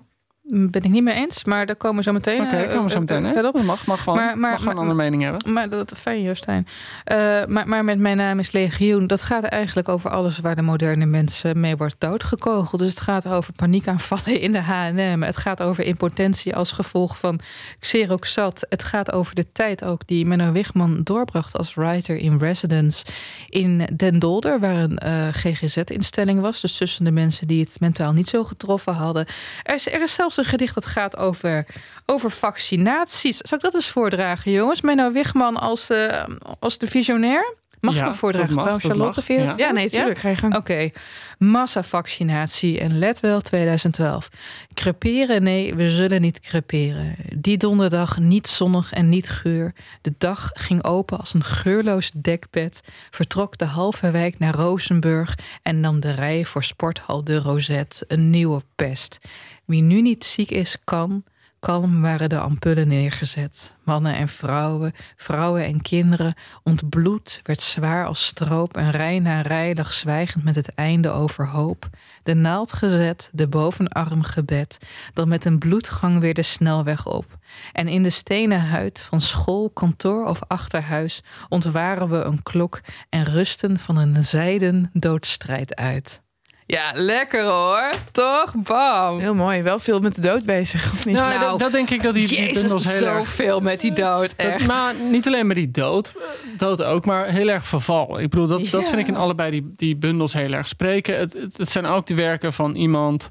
[0.50, 3.00] Ben ik niet mee eens, maar daar komen we zo meteen, Oké, komen we zo
[3.00, 3.64] meteen uh, verder op.
[3.64, 5.54] Mag, mag gewoon, maar, maar, mag gewoon een andere mening hebben.
[5.54, 6.68] Maar dat fijn, Jostijn.
[7.12, 10.62] Uh, maar, maar met Mijn naam is Legioen, dat gaat eigenlijk over alles waar de
[10.62, 12.82] moderne mensen mee wordt doodgekogeld.
[12.82, 15.22] Dus het gaat over paniekaanvallen in de H&M.
[15.22, 17.40] Het gaat over impotentie als gevolg van
[17.80, 18.66] xeroxat.
[18.70, 23.06] Het gaat over de tijd ook die Menno Wigman doorbracht als writer in residence
[23.48, 26.62] in Den Dolder, waar een uh, GGZ-instelling was.
[26.62, 29.26] Dus tussen de mensen die het mentaal niet zo getroffen hadden.
[29.64, 31.66] Er is, er is zelfs een gedicht dat gaat over,
[32.06, 33.38] over vaccinaties.
[33.38, 34.82] Zal ik dat eens voordragen, jongens?
[34.82, 36.24] Menno Wigman als, uh,
[36.60, 37.56] als de visionair?
[37.80, 39.22] Mag ja, ik hem voordragen mag, trouwens, Charlotte?
[39.22, 39.54] Vind ja.
[39.58, 40.20] ja, nee, natuurlijk.
[40.20, 40.44] Gang.
[40.44, 40.56] Oké.
[40.56, 40.94] Okay.
[41.38, 44.30] Massavaccinatie en let wel 2012.
[44.74, 45.44] Creperen?
[45.44, 47.16] Nee, we zullen niet creperen.
[47.36, 49.74] Die donderdag niet zonnig en niet geur.
[50.02, 52.82] De dag ging open als een geurloos dekbed.
[53.12, 58.06] Vertrok de halve wijk naar Rozenburg en nam de rij voor sporthal de Rosette.
[58.08, 59.20] Een nieuwe pest.
[59.68, 61.24] Wie nu niet ziek is, kan.
[61.60, 63.76] Kalm waren de ampullen neergezet.
[63.84, 66.36] Mannen en vrouwen, vrouwen en kinderen.
[66.64, 68.78] Ontbloed werd zwaar als stroop.
[68.78, 71.90] En rij na rij lag zwijgend met het einde overhoop.
[72.24, 74.78] De naald gezet, de bovenarm gebed.
[75.14, 77.38] Dan met een bloedgang weer de snelweg op.
[77.72, 83.24] En in de stenen huid van school, kantoor of achterhuis ontwaren we een klok en
[83.24, 86.22] rusten van een zijden doodstrijd uit.
[86.68, 87.90] Ja, lekker hoor.
[88.12, 88.54] Toch?
[88.56, 89.20] Bam.
[89.20, 89.62] Heel mooi.
[89.62, 90.94] Wel veel met de dood bezig.
[90.94, 91.16] Of niet?
[91.16, 93.64] Nou, nou dat, dat, denk ik dat die, die bundels heel zoveel erg...
[93.64, 94.34] met die dood.
[94.36, 94.60] Echt.
[94.60, 96.14] Dat, maar niet alleen met die dood.
[96.58, 98.20] Dood ook, maar heel erg verval.
[98.20, 98.72] Ik bedoel, dat, ja.
[98.72, 101.18] dat vind ik in allebei die, die bundels heel erg spreken.
[101.18, 103.30] Het, het, het zijn ook de werken van iemand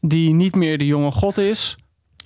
[0.00, 1.76] die niet meer de jonge god is.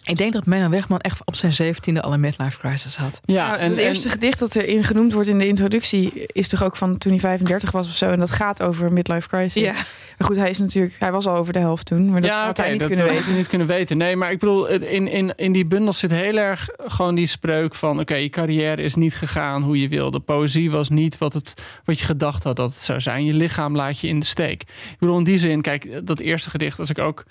[0.05, 3.21] Ik denk dat Menno Wegman echt op zijn zeventiende al een midlife crisis had.
[3.25, 6.65] Ja, nou, en het eerste gedicht dat erin genoemd wordt in de introductie is toch
[6.65, 8.11] ook van toen hij 35 was of zo.
[8.11, 9.63] En dat gaat over midlife crisis.
[9.63, 9.73] Ja.
[10.19, 12.41] Maar goed, hij is natuurlijk, hij was al over de helft toen, maar dat ja,
[12.41, 13.25] had okay, hij niet dat, kunnen weten.
[13.25, 13.97] Hij niet kunnen weten.
[13.97, 17.75] Nee, maar ik bedoel, in, in, in die bundel zit heel erg gewoon die spreuk
[17.75, 20.21] van: oké, je carrière is niet gegaan hoe je wilde.
[20.21, 23.25] Poëzie was niet wat, het, wat je gedacht had dat het zou zijn.
[23.25, 24.63] Je lichaam laat je in de steek.
[24.63, 27.25] Ik bedoel, in die zin, kijk, dat eerste gedicht, als ik ook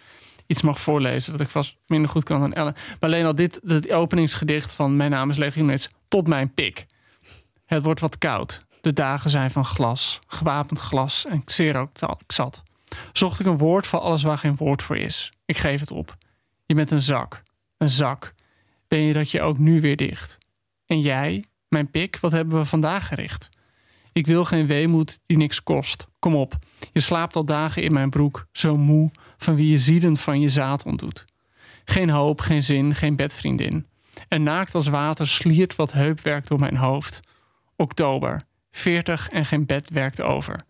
[0.47, 1.32] iets mag voorlezen.
[1.32, 2.73] Dat ik vast minder goed kan dan Ellen.
[2.73, 6.86] Maar alleen al dit, het openingsgedicht van Mijn naam is Legionets tot mijn pik.
[7.65, 8.65] Het wordt wat koud.
[8.82, 12.63] De dagen zijn van glas, gewapend glas en xeroxat.
[13.13, 15.32] Zocht ik een woord voor alles waar geen woord voor is.
[15.45, 16.15] Ik geef het op.
[16.65, 17.43] Je bent een zak.
[17.77, 18.34] Een zak.
[18.88, 20.38] Ben je dat je ook nu weer dicht?
[20.86, 23.49] En jij, mijn pik, wat hebben we vandaag gericht?
[24.12, 26.08] Ik wil geen weemoed die niks kost.
[26.19, 26.56] Kom op.
[26.91, 29.12] Je slaapt al dagen in mijn broek, zo moe,
[29.43, 31.25] van wie je ziedend van je zaad ontdoet.
[31.86, 33.88] Geen hoop, geen zin, geen bedvriendin.
[34.27, 37.19] En naakt als water sliert wat heupwerk door mijn hoofd.
[37.75, 40.65] Oktober, veertig en geen bed werkt over.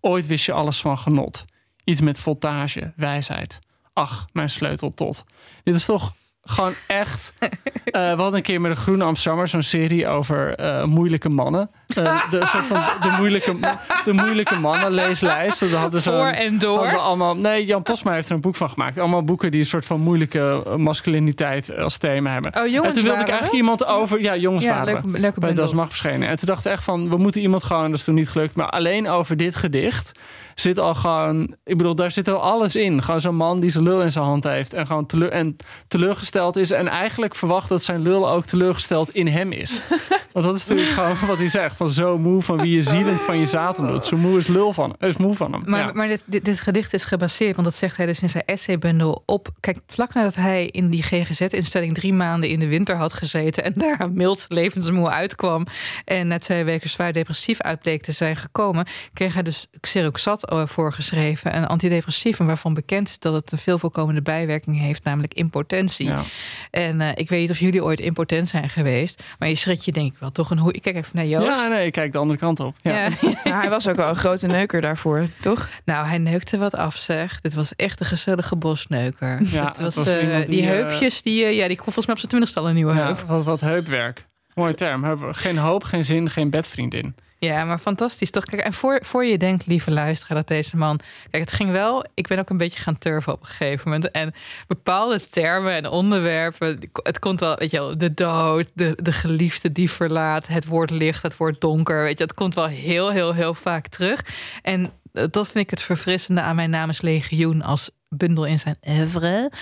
[0.00, 1.44] Ooit wist je alles van genot.
[1.84, 3.58] Iets met voltage, wijsheid.
[3.92, 5.24] Ach, mijn sleutel tot.
[5.62, 7.32] Dit is toch gewoon echt.
[7.40, 7.48] Uh,
[7.92, 11.70] we hadden een keer met de Groene Amsterdammer zo'n serie over uh, moeilijke mannen.
[11.86, 13.56] Eh, de, soort van de, moeilijke,
[14.04, 15.60] de moeilijke mannenleeslijst.
[15.60, 16.78] Dat hadden ze, Voor en door.
[16.78, 18.98] hadden allemaal, nee, Jan Posma heeft er een boek van gemaakt.
[18.98, 22.56] Allemaal boeken die een soort van moeilijke masculiniteit als thema hebben.
[22.56, 24.22] Oh, jongens en toen wilde ik eigenlijk iemand over...
[24.22, 25.18] Ja, jongens Ja, waren leuke, we.
[25.20, 25.54] leuke bij.
[25.54, 26.28] Das Mag verschenen.
[26.28, 28.56] En toen dachten we echt van, we moeten iemand gewoon, dat is toen niet gelukt,
[28.56, 30.12] maar alleen over dit gedicht
[30.54, 33.02] zit al gewoon, ik bedoel, daar zit al alles in.
[33.02, 35.56] Gewoon zo'n man die zijn lul in zijn hand heeft en gewoon teleur, en
[35.88, 39.80] teleurgesteld is en eigenlijk verwacht dat zijn lul ook teleurgesteld in hem is.
[40.32, 43.20] Want dat is natuurlijk gewoon wat hij zegt, van zo moe van wie je zielend
[43.20, 44.04] van je zaten doet.
[44.04, 45.62] Zo moe is lul van, is moe van hem.
[45.66, 45.92] Maar, Ja.
[45.92, 49.22] maar dit, dit, dit gedicht is gebaseerd, want dat zegt hij dus in zijn essaybundel
[49.26, 49.48] op.
[49.60, 53.72] Kijk, vlak nadat hij in die GGZ-instelling drie maanden in de winter had gezeten en
[53.76, 55.66] daar mild levensmoe uitkwam
[56.04, 60.48] en na twee weken zwaar depressief uit bleek te zijn gekomen, kreeg hij dus Xeroxat
[60.48, 65.34] eh, voorgeschreven, een antidepressief, waarvan bekend is dat het een veel voorkomende bijwerking heeft, namelijk
[65.34, 66.06] impotentie.
[66.06, 66.22] Ja.
[66.70, 69.92] En eh, ik weet niet of jullie ooit impotent zijn geweest, maar je schrik je
[69.92, 70.72] denk ik wel toch een hoe.
[70.72, 71.46] Ik kijk even naar Joost.
[71.46, 72.76] ja, nee, ik kijk de andere kant op.
[72.82, 72.92] Ja.
[72.92, 73.08] Ja.
[73.44, 75.68] Maar hij was ook wel een grote neuker daarvoor, toch?
[75.84, 77.40] Nou, hij neukte wat af, zeg.
[77.40, 79.38] Dit was echt een gezellige bosneuker.
[79.42, 82.14] Ja, was, was eh, die die, eh, heupjes, die, eh, ja, die kon volgens mij
[82.14, 83.24] op zijn twintigste al een nieuwe Ja, heup.
[83.26, 84.26] wat, wat heupwerk.
[84.54, 85.32] Mooie term.
[85.34, 87.14] Geen hoop, geen zin, geen bedvriendin.
[87.44, 88.44] Ja, maar fantastisch toch?
[88.44, 91.00] Kijk, en voor, voor je denkt, lieve luisteraar, dat deze man...
[91.30, 92.04] Kijk, het ging wel...
[92.14, 94.10] Ik ben ook een beetje gaan turven op een gegeven moment.
[94.10, 94.34] En
[94.66, 96.78] bepaalde termen en onderwerpen...
[96.92, 100.46] Het komt wel, weet je wel, de dood, de, de geliefde die verlaat...
[100.46, 102.24] het woord licht, het woord donker, weet je.
[102.24, 104.24] Het komt wel heel, heel, heel vaak terug.
[104.62, 107.62] En eh, dat vind ik het verfrissende aan mijn namens Legioen...
[107.62, 109.52] als bundel in zijn oeuvre.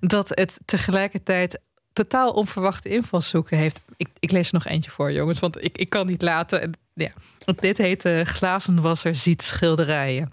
[0.00, 1.60] Dat het tegelijkertijd
[1.92, 3.80] totaal onverwachte invalshoeken heeft.
[3.96, 6.72] Ik, ik lees er nog eentje voor, jongens, want ik, ik kan niet laten.
[6.94, 7.10] Ja.
[7.60, 10.30] Dit heet Glazenwasser ziet schilderijen.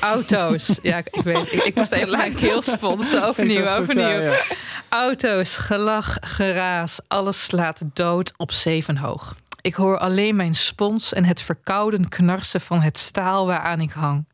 [0.00, 0.78] Auto's.
[0.82, 1.52] Ja, ik, ik weet.
[1.52, 3.16] Ik, ik moest even lijkt heel spons.
[3.28, 4.20] Overnieuw, overnieuw.
[4.20, 4.40] ja.
[4.88, 9.36] Auto's, gelach, geraas, alles slaat dood op zeven hoog.
[9.60, 14.28] Ik hoor alleen mijn spons en het verkouden knarsen van het staal waaraan ik hang.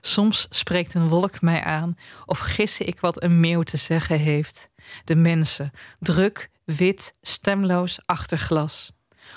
[0.00, 4.68] Soms spreekt een wolk mij aan of gisse ik wat een meeuw te zeggen heeft.
[5.04, 8.92] De mensen, druk, wit, stemloos, achter glas.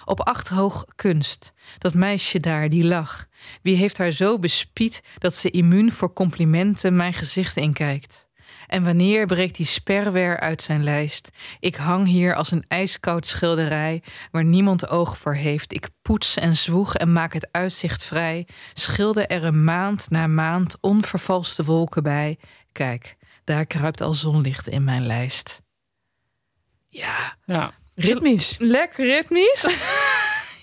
[0.06, 3.28] Op acht hoog kunst, dat meisje daar, die lach.
[3.62, 8.26] Wie heeft haar zo bespied dat ze immuun voor complimenten mijn gezicht inkijkt?
[8.68, 11.30] En wanneer breekt die sperwer uit zijn lijst?
[11.60, 15.74] Ik hang hier als een ijskoud schilderij waar niemand oog voor heeft.
[15.74, 18.48] Ik poets en zwoeg en maak het uitzicht vrij.
[18.74, 22.40] Schilder er een maand na maand onvervalste wolken bij.
[22.72, 25.62] Kijk, daar kruipt al zonlicht in mijn lijst.
[26.88, 27.74] Ja, Ja.
[27.96, 28.56] Ritmisch.
[28.60, 29.66] lekker ritmisch.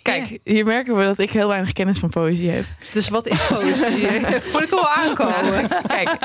[0.03, 2.65] Kijk, hier merken we dat ik heel weinig kennis van poëzie heb.
[2.93, 4.07] Dus wat is poëzie?
[4.51, 5.69] Voel ik al aankomen.
[5.87, 6.17] Kijk,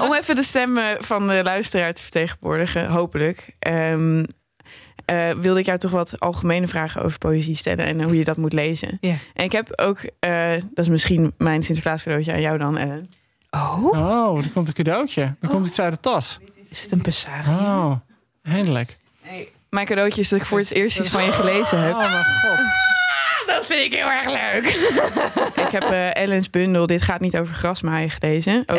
[0.00, 3.46] om even de stem eh, van de luisteraar te vertegenwoordigen, hopelijk.
[3.58, 4.24] ehm,
[5.04, 8.36] eh, wilde ik jou toch wat algemene vragen over poëzie stellen en hoe je dat
[8.36, 8.98] moet lezen.
[9.00, 9.14] Ja.
[9.34, 13.10] En ik heb ook, eh, dat is misschien mijn Sinterklaas cadeautje aan jou dan, Ellen.
[13.50, 15.34] Oh, Oh, er komt een cadeautje.
[15.40, 16.38] Er komt iets uit de tas.
[16.68, 17.52] is het een Pesario?
[17.52, 17.92] Oh,
[18.42, 18.98] eindelijk.
[19.74, 21.94] Mijn cadeautje is dat ik voor het eerst iets van je gelezen heb.
[21.94, 22.58] Oh mijn god.
[23.46, 24.66] Dat vind ik heel erg leuk.
[25.66, 28.62] ik heb eh Ellen's bundel Dit gaat niet over grasmaaien gelezen.
[28.66, 28.76] Over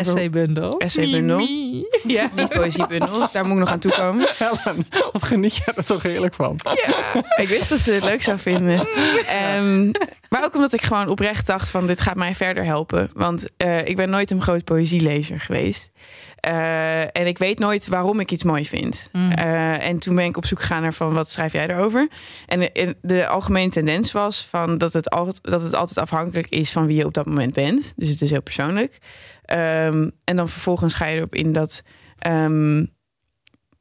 [0.78, 1.36] Essaybundel.
[1.36, 1.88] Mie.
[2.06, 2.30] Ja.
[2.34, 3.28] Niet poëziebundel.
[3.32, 4.28] Daar moet ik nog aan toekomen.
[4.38, 6.58] Helen, wat geniet jij er toch heerlijk van?
[7.36, 8.88] Ik wist dat ze het leuk zou vinden.
[9.26, 9.90] Ehm,
[10.28, 13.10] maar ook omdat ik gewoon oprecht dacht van dit gaat mij verder helpen.
[13.12, 15.90] Want eh, ik ben nooit een groot poëzielezer geweest.
[16.44, 19.08] Eh, en ik weet nooit waarom ik iets mooi vind.
[19.12, 19.30] Mm.
[19.30, 22.08] Eh, en toen ben ik op zoek gegaan naar van wat schrijf jij erover?
[22.46, 26.46] En de, en de algemene tendens was van dat het, altijd, dat het altijd afhankelijk
[26.48, 27.92] is van wie je op dat moment bent.
[27.96, 28.98] Dus het is heel persoonlijk.
[29.44, 31.82] Ehm, en dan vervolgens ga je erop in dat,
[32.18, 32.86] ehm,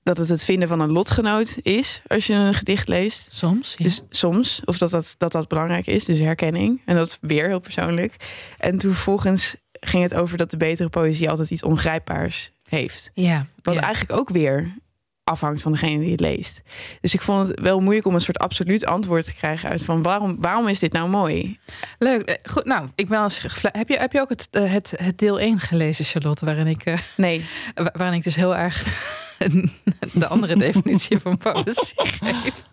[0.03, 3.33] dat het het vinden van een lotgenoot is als je een gedicht leest.
[3.33, 3.83] Soms, ja.
[3.83, 6.81] Dus soms, of dat dat, dat dat belangrijk is, dus herkenning.
[6.85, 8.15] En dat is weer heel persoonlijk.
[8.57, 13.11] En toen vervolgens ging het over dat de betere poëzie altijd iets ongrijpbaars heeft.
[13.13, 13.45] ja.
[13.61, 13.81] Wat ja.
[13.81, 14.73] eigenlijk ook weer
[15.23, 16.61] afhangt van degene die het leest.
[17.01, 20.01] Dus ik vond het wel moeilijk om een soort absoluut antwoord te krijgen uit van
[20.01, 21.59] waarom, waarom is dit nou mooi?
[21.99, 22.21] Leuk.
[22.27, 25.17] Eh, Goed, nou, ik ben als heb je, heb je ook het, eh, het, het
[25.17, 28.83] deel 1 gelezen, Charlotte, waarin ik, eh, Nee, wa- waarin ik dus heel erg
[30.13, 32.63] de andere definitie van poëzie geef.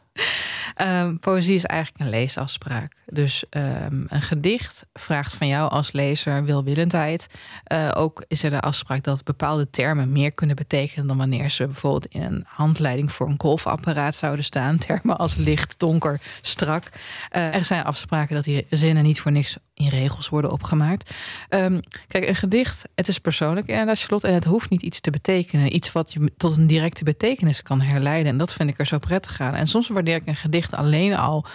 [0.80, 2.92] Ehm, poëzie is eigenlijk een leesafspraak.
[3.06, 7.26] Dus ehm, een gedicht vraagt van jou als lezer wilwillendheid.
[7.64, 11.66] Eh, ook is er de afspraak dat bepaalde termen meer kunnen betekenen dan wanneer ze
[11.66, 14.78] bijvoorbeeld in een handleiding voor een golfapparaat zouden staan.
[14.86, 16.84] Termen als licht, donker, strak.
[17.28, 21.10] Eh, er zijn afspraken dat die zinnen niet voor niks in regels worden opgemaakt.
[21.48, 25.10] Ehm, kijk, een gedicht, het is persoonlijk inderdaad, Charlotte, en het hoeft niet iets te
[25.10, 25.74] betekenen.
[25.74, 28.32] Iets wat je tot een directe betekenis kan herleiden.
[28.32, 29.54] En dat vind ik er zo prettig aan.
[29.54, 31.46] En soms waardeer ik een gedicht alleen al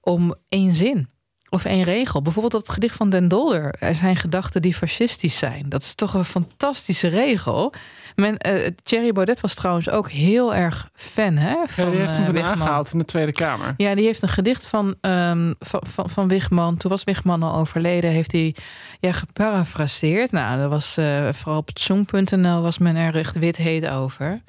[0.00, 1.08] om één zin
[1.50, 2.22] of één regel.
[2.22, 3.74] Bijvoorbeeld dat gedicht van Den Dolder.
[3.78, 5.68] Er zijn gedachten die fascistisch zijn.
[5.68, 7.72] Dat is toch een fantastische regel.
[8.16, 12.16] Men, uh, Thierry Baudet was trouwens ook heel erg fan hè, van ja, die heeft
[12.16, 13.74] hem uh, aangehaald in de Tweede Kamer.
[13.76, 16.76] Ja, die heeft een gedicht van, um, van, van, van Wigman.
[16.76, 18.10] Toen was Wigman al overleden.
[18.10, 18.54] Heeft hij
[19.00, 20.32] ja, geparafraseerd.
[20.32, 24.42] Nou, dat was uh, vooral op zoom.nl was men er echt wit heet over.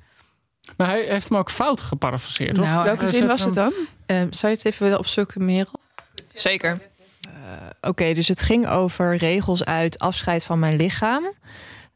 [0.78, 2.58] Maar hij heeft hem ook fout geparafraseerd.
[2.58, 3.74] Nou, Welke zin was het dan?
[4.08, 5.79] Uh, zou je het even willen opzoeken, Merel?
[6.40, 6.80] Zeker.
[7.28, 7.34] Uh,
[7.78, 11.34] Oké, okay, dus het ging over regels uit afscheid van mijn lichaam.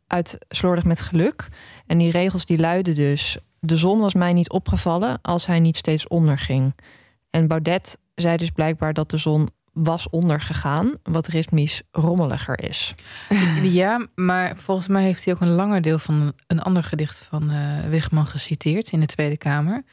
[0.07, 1.47] Uit slordig met geluk.
[1.87, 3.37] En die regels die luiden dus...
[3.59, 6.75] De zon was mij niet opgevallen als hij niet steeds onderging.
[7.29, 12.93] En Baudet zei dus blijkbaar dat de zon was ondergegaan, wat ritmisch rommeliger is.
[13.63, 17.51] Ja, maar volgens mij heeft hij ook een langer deel van een ander gedicht van
[17.51, 19.83] uh, Wigman geciteerd in de Tweede Kamer.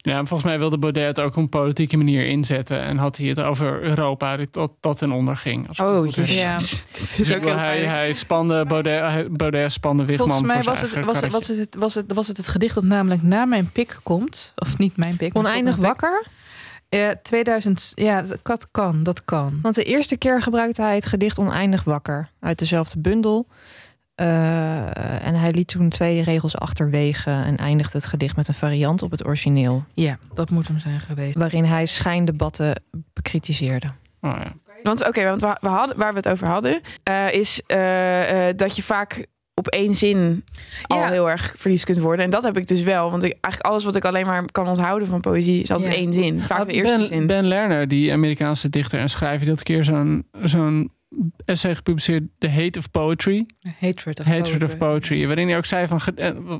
[0.00, 2.80] Ja, volgens mij wilde Baudet het ook op een politieke manier inzetten.
[2.80, 5.80] En had hij het over Europa dat, dat ten onder ging.
[5.80, 6.56] Oh, ja.
[7.16, 11.32] Dus ook hij, hij spande Baudet, Baudet spande Wigman Volgens mij was het, was, het,
[11.32, 14.52] was, het, was, het, was het het gedicht dat namelijk na mijn pik komt.
[14.56, 15.36] Of niet mijn pik.
[15.36, 16.26] Oneindig wakker?
[16.88, 19.58] Ja, 2000, ja, dat kan, dat kan.
[19.62, 23.46] Want de eerste keer gebruikte hij het gedicht Oneindig Wakker uit dezelfde bundel.
[24.20, 29.02] Uh, en hij liet toen twee regels achterwege en eindigde het gedicht met een variant
[29.02, 29.84] op het origineel.
[29.94, 31.36] Ja, dat moet hem zijn geweest.
[31.36, 33.86] Waarin hij schijndebatten bekritiseerde.
[34.20, 34.52] Oh, ja.
[34.82, 37.78] Want oké, okay, want we, hadden, waar we het over hadden, uh, is uh,
[38.56, 40.44] dat je vaak op één zin
[40.86, 41.08] al ja.
[41.08, 42.24] heel erg verliefd kunt worden.
[42.24, 43.10] En dat heb ik dus wel.
[43.10, 45.98] Want ik, eigenlijk alles wat ik alleen maar kan onthouden van poëzie is altijd ja.
[45.98, 46.40] één zin.
[46.40, 47.26] Vaak de eerste ben, zin.
[47.26, 50.90] Ben Lerner, die Amerikaanse dichter en schrijver, die had een keer zo'n zo'n
[51.44, 53.46] essay gepubliceerd, The Hate of Poetry.
[53.78, 54.64] Hatred of Hatred Poetry.
[54.64, 55.26] of Poetry.
[55.26, 56.00] Waarin hij ook zei van,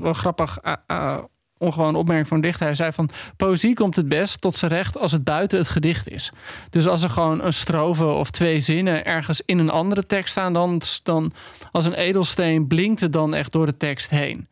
[0.00, 1.18] wel grappig, uh, uh,
[1.58, 2.66] ongewoon opmerking van een dichter.
[2.66, 6.08] Hij zei van, poëzie komt het best tot zijn recht als het buiten het gedicht
[6.08, 6.32] is.
[6.70, 10.52] Dus als er gewoon een strofe of twee zinnen ergens in een andere tekst staan,
[10.52, 11.32] dan, dan
[11.72, 14.48] als een edelsteen blinkt het dan echt door de tekst heen.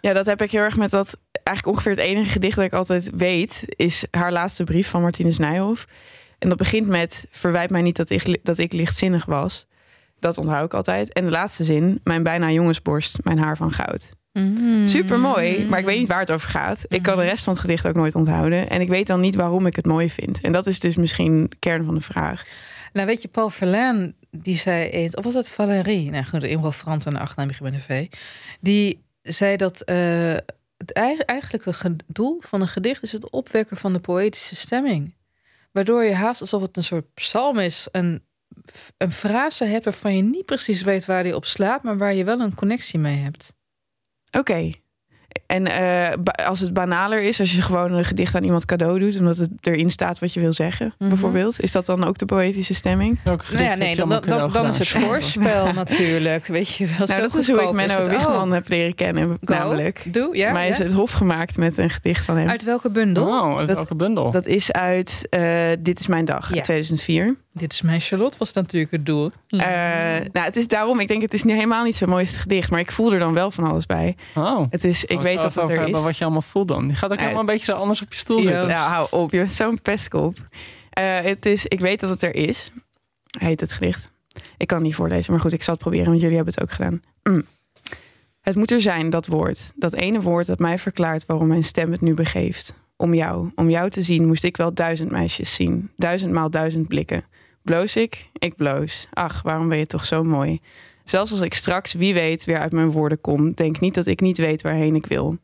[0.00, 1.18] Ja, dat heb ik heel erg met dat.
[1.32, 5.38] Eigenlijk ongeveer het enige gedicht dat ik altijd weet, is haar laatste brief van Martinus
[5.38, 5.86] Nijhoff.
[6.38, 9.66] En dat begint met: Verwijt mij niet dat ik, dat ik lichtzinnig was.
[10.18, 11.12] Dat onthoud ik altijd.
[11.12, 14.14] En de laatste zin: Mijn bijna jongensborst, mijn haar van goud.
[14.32, 14.86] Mm.
[14.86, 16.84] Super mooi, maar ik weet niet waar het over gaat.
[16.88, 18.70] Ik kan de rest van het gedicht ook nooit onthouden.
[18.70, 20.40] En ik weet dan niet waarom ik het mooi vind.
[20.40, 22.42] En dat is dus misschien kern van de vraag.
[22.92, 26.10] Nou, weet je, Paul Verlaine, die zei eens, of was dat Valérie?
[26.10, 28.06] Nou, goed, in Frans en de achternaam begint met een V.
[28.60, 29.96] Die zei dat uh,
[30.76, 35.14] het eigenlijke doel van een gedicht is het opwekken van de poëtische stemming.
[35.76, 38.26] Waardoor je haast alsof het een soort psalm is, een,
[38.96, 42.24] een frase hebt waarvan je niet precies weet waar die op slaat, maar waar je
[42.24, 43.52] wel een connectie mee hebt.
[44.38, 44.72] Oké.
[45.46, 49.18] En uh, als het banaler is, als je gewoon een gedicht aan iemand cadeau doet,
[49.18, 51.08] omdat het erin staat wat je wil zeggen, mm-hmm.
[51.08, 53.18] bijvoorbeeld, is dat dan ook de poëtische stemming?
[53.24, 56.46] Nou ja, nee, dan, dan, dan is het voorspel natuurlijk.
[56.46, 57.06] Weet je wel.
[57.06, 58.52] Nou, dat is hoe ik Menno Wigman oh.
[58.52, 59.54] heb leren kennen, Go.
[59.54, 60.02] namelijk.
[60.04, 60.52] Doe, ja.
[60.52, 60.84] Mij is ja.
[60.84, 62.48] het hof gemaakt met een gedicht van hem.
[62.48, 63.26] Uit welke bundel?
[63.26, 64.30] Oh, uit dat, welke bundel?
[64.30, 65.40] Dat is uit uh,
[65.78, 66.60] Dit is mijn dag, ja.
[66.60, 67.36] 2004.
[67.56, 69.30] Dit is mijn Charlotte, was natuurlijk het doel.
[69.50, 72.70] Uh, nou, het is daarom, ik denk, het is niet, helemaal niet zijn mooiste gedicht,
[72.70, 74.16] maar ik voel er dan wel van alles bij.
[74.34, 74.60] Oh.
[74.70, 76.00] Het is, ik oh, weet dat het er is.
[76.00, 76.88] Wat je allemaal voelt dan.
[76.88, 78.68] Je gaat ook helemaal een beetje zo anders op je stoel zitten.
[78.68, 80.36] Ja, hou op, je bent zo'n pestkop.
[80.38, 82.70] Uh, het is, ik weet dat het er is.
[83.38, 84.10] Heet het gedicht.
[84.56, 86.62] Ik kan het niet voorlezen, maar goed, ik zal het proberen, want jullie hebben het
[86.62, 87.02] ook gedaan.
[87.22, 87.44] Mm.
[88.40, 89.72] Het moet er zijn, dat woord.
[89.74, 92.74] Dat ene woord dat mij verklaart waarom mijn stem het nu begeeft.
[92.96, 95.90] Om jou, om jou te zien, moest ik wel duizend meisjes zien.
[95.96, 97.24] Duizendmaal duizend blikken.
[97.62, 98.28] Bloos ik?
[98.32, 99.06] Ik bloos.
[99.12, 100.60] Ach, waarom ben je toch zo mooi?
[101.06, 104.20] Zelfs als ik straks, wie weet, weer uit mijn woorden kom, denk niet dat ik
[104.20, 105.36] niet weet waarheen ik wil.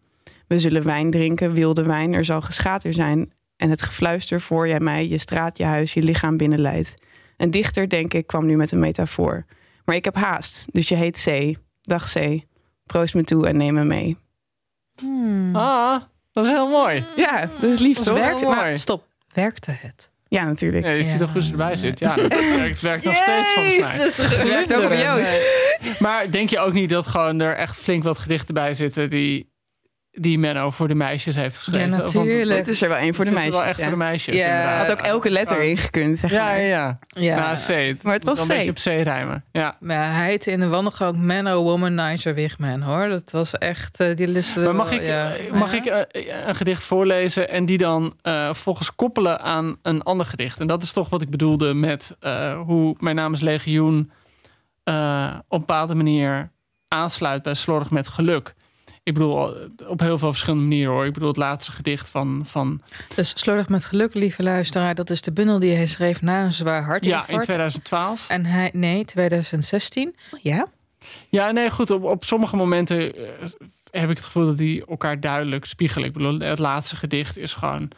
[0.46, 3.32] We zullen wijn drinken, wilde wijn, er zal geschater zijn.
[3.56, 6.94] En het gefluister voor jij mij, je straat, je huis, je lichaam binnenleidt.
[7.36, 9.44] Een dichter, denk ik, kwam nu met een metafoor.
[9.84, 11.58] Maar ik heb haast, dus je heet C.
[11.82, 12.38] Dag C.
[12.86, 14.16] Proost me toe en neem me mee.
[15.00, 15.56] Hmm.
[15.56, 17.04] Ah, dat is heel mooi.
[17.16, 18.18] Ja, dat is lief, Dat toch?
[18.18, 18.56] werkte, mooi.
[18.56, 20.10] maar stop, werkte het?
[20.32, 20.84] Ja, natuurlijk.
[20.84, 21.18] Ja, je ziet Ja.
[21.20, 21.98] er goed erbij zit.
[21.98, 23.90] Ja, het werkt, het werkt nog steeds volgens mij.
[24.38, 26.00] Het werkt ook op Joost.
[26.00, 29.51] Maar denk je ook niet dat gewoon er echt flink wat gedichten bij zitten die,
[30.14, 31.90] die Menno voor de meisjes heeft geschreven?
[31.90, 32.64] Ja, natuurlijk.
[32.64, 33.54] Dit is er wel één voor de meisjes.
[33.54, 33.82] wel echt ja.
[33.82, 34.34] voor de meisjes.
[34.36, 34.46] Ja.
[34.50, 34.88] inderdaad.
[34.88, 36.60] Had ook elke letter ingekund, zeg Ja, maar.
[36.60, 36.98] ja, ja.
[37.08, 37.36] Ja.
[37.36, 37.56] Nou,
[37.96, 38.02] C.
[38.02, 38.42] Maar het was C.
[38.42, 39.44] Een beetje op C rijmen.
[39.52, 39.76] Ja.
[39.80, 43.08] Maar hij heette in de wandelgang Menno Womanizer Wigman, hoor.
[43.08, 44.60] Dat was echt, eh, die liste.
[44.60, 45.34] Maar mag wel, ik, ja.
[45.34, 45.78] eh, mag Ja?
[45.78, 50.60] ik eh, een gedicht voorlezen en die dan eh, volgens koppelen aan een ander gedicht?
[50.60, 54.10] En dat is toch wat ik bedoelde met eh, hoe Mijn naam is Legioen
[54.84, 56.50] eh, op een bepaalde manier
[56.88, 58.54] aansluit bij Slordig met Geluk.
[59.04, 59.54] Ik bedoel,
[59.86, 61.06] op heel veel verschillende manieren hoor.
[61.06, 62.42] Ik bedoel, het laatste gedicht van...
[62.46, 62.82] van
[63.14, 64.94] dus Slordig met geluk, lieve luisteraar.
[64.94, 67.28] Dat is de bundel die hij schreef na een zwaar hartinfarct.
[67.28, 68.28] Ja, in 2012.
[68.28, 68.70] En hij...
[68.72, 70.16] Nee, 2016.
[70.42, 70.66] Ja?
[71.28, 71.90] Ja, nee, goed.
[71.90, 73.28] Op, op sommige momenten uh,
[73.90, 76.08] heb ik het gevoel dat die elkaar duidelijk spiegelen.
[76.08, 77.90] Ik bedoel, het laatste gedicht is gewoon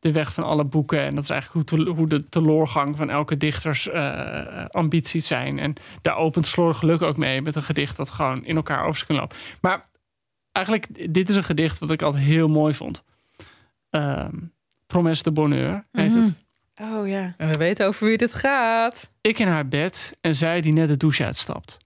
[0.00, 1.00] de weg van alle boeken.
[1.00, 5.58] En dat is eigenlijk hoe, te, hoe de teloorgang van elke dichters uh, ambities zijn.
[5.58, 9.06] En daar opent Slor geluk ook mee met een gedicht dat gewoon in elkaar over
[9.06, 9.36] kan lopen.
[9.60, 9.84] Maar
[10.52, 13.02] eigenlijk, dit is een gedicht wat ik altijd heel mooi vond.
[13.90, 14.28] Uh,
[14.86, 16.34] Promesse de Bonheur heet het.
[16.74, 16.92] Mhm.
[16.98, 17.34] Oh ja.
[17.36, 19.10] En we weten over wie dit gaat.
[19.20, 21.76] Ik in haar bed en zij die net de douche uitstapt.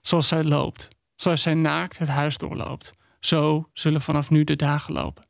[0.00, 0.88] Zoals zij loopt.
[1.16, 2.92] Zoals zij naakt het huis doorloopt.
[3.20, 5.24] Zo zullen vanaf nu de dagen lopen.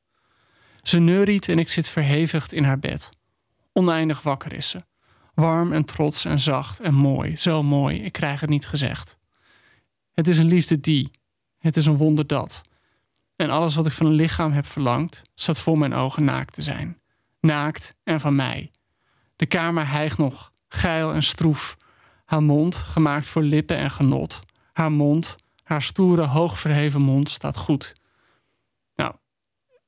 [0.83, 3.11] Ze neuriet en ik zit verhevigd in haar bed.
[3.73, 4.83] Oneindig wakker is ze.
[5.35, 7.37] Warm en trots en zacht en mooi.
[7.37, 9.19] Zo mooi, ik krijg het niet gezegd.
[10.13, 11.11] Het is een liefde die.
[11.59, 12.63] Het is een wonder dat.
[13.37, 16.63] En alles wat ik van een lichaam heb verlangd, staat voor mijn ogen naakt te
[16.63, 17.01] zijn.
[17.41, 18.71] Naakt en van mij.
[19.37, 21.77] De kamer hijgt nog, geil en stroef.
[22.25, 24.41] Haar mond, gemaakt voor lippen en genot.
[24.73, 27.95] Haar mond, haar stoere, hoogverheven mond, staat goed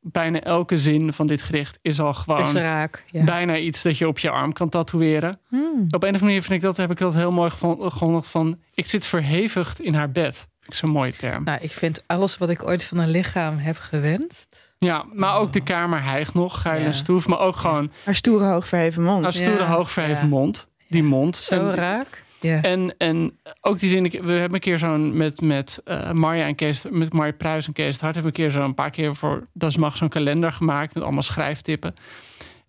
[0.04, 3.24] bijna elke zin van dit gedicht is al gewoon is raak, ja.
[3.24, 5.40] bijna iets dat je op je arm kan tatoeëren.
[5.48, 5.62] Hmm.
[5.70, 8.58] Op een of andere manier vind ik dat, heb ik dat heel mooi gevonden van
[8.74, 10.48] ik zit verhevigd in haar bed.
[10.64, 11.44] Vind ik zo'n mooie term.
[11.44, 14.74] Nou, ik vind alles wat ik ooit van een lichaam heb gewenst.
[14.78, 16.86] Ja, maar ook de kamer hijgt nog, geil ja.
[16.86, 17.90] en stoef, maar ook gewoon...
[18.04, 19.22] Haar stoere hoogverheven mond.
[19.22, 19.66] Haar stoere Ja.
[19.66, 20.66] hoogverheven mond.
[20.88, 21.36] Die mond.
[21.36, 22.22] Zo En- raak.
[22.40, 22.62] Ja.
[22.62, 26.46] En, en ook die zin, ik- we hebben een keer zo'n met, met eh, Marja
[26.46, 28.90] en Kees, met Marja Pruis en Kees het Hart, hebben we een keer zo'n paar
[28.90, 31.94] keer voor Das Mag zo'n kalender gemaakt met allemaal schrijftippen.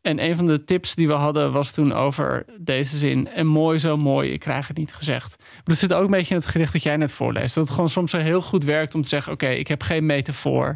[0.05, 3.27] En een van de tips die we hadden was toen over deze zin.
[3.27, 5.35] En mooi, zo mooi, ik krijg het niet gezegd.
[5.39, 7.55] Maar dat zit ook een beetje in het gericht dat jij net voorleest.
[7.55, 10.05] Dat het gewoon soms zo heel goed werkt om te zeggen: Oké, ik heb geen
[10.05, 10.75] metafoor.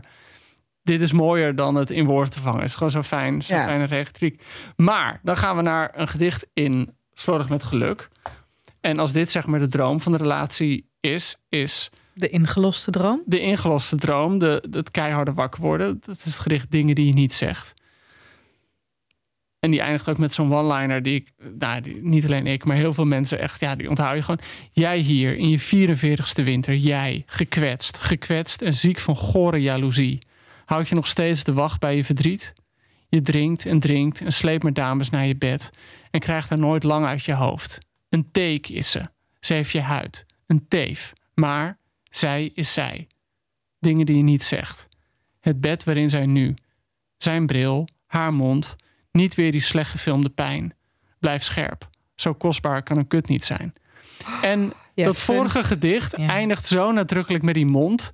[0.84, 2.60] Dit is mooier dan het in woorden te vangen.
[2.60, 3.64] Het is gewoon zo fijn, zo Ja.
[3.64, 4.44] fijne retoriek.
[4.76, 8.08] Maar dan gaan we naar een gedicht in Slordig met Geluk.
[8.82, 13.22] En als dit zeg maar de droom van de relatie is, is De ingeloste droom.
[13.26, 15.98] de ingeloste droom, de, het keiharde wakker worden.
[16.06, 17.74] Dat is het gedicht Dingen die je niet zegt.
[19.60, 22.94] En die eindigt ook met zo'n one-liner die ik, nou, niet alleen ik, maar heel
[22.94, 24.42] veel mensen echt, ja, die onthoud je gewoon.
[24.72, 30.20] Jij hier in je 44ste winter, jij gekwetst, gekwetst en ziek van gore jaloezie.
[30.66, 32.54] Houd je nog steeds de wacht bij je verdriet?
[33.10, 35.72] Je drinkt en drinkt en sleept met dames naar je bed
[36.12, 37.78] en krijgt haar nooit lang uit je hoofd.
[38.10, 39.02] Een teek is ze.
[39.40, 40.26] Ze heeft je huid.
[40.48, 41.14] Een teef.
[41.34, 43.08] Maar zij is zij.
[43.80, 44.88] Dingen die je niet zegt.
[45.40, 46.54] Het bed waarin zij nu.
[47.18, 48.76] Zijn bril, haar mond.
[49.12, 50.74] Niet weer die slecht gefilmde pijn.
[51.20, 51.90] Blijf scherp.
[52.16, 53.74] Zo kostbaar kan een kut niet zijn.
[54.42, 55.36] En Ja, dat fun.
[55.36, 56.28] vorige gedicht Ja.
[56.28, 58.10] eindigt zo nadrukkelijk met die mond.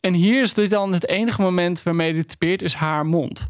[0.00, 3.46] En hier is dit dan het enige moment waarmee dit typeert, is haar mond.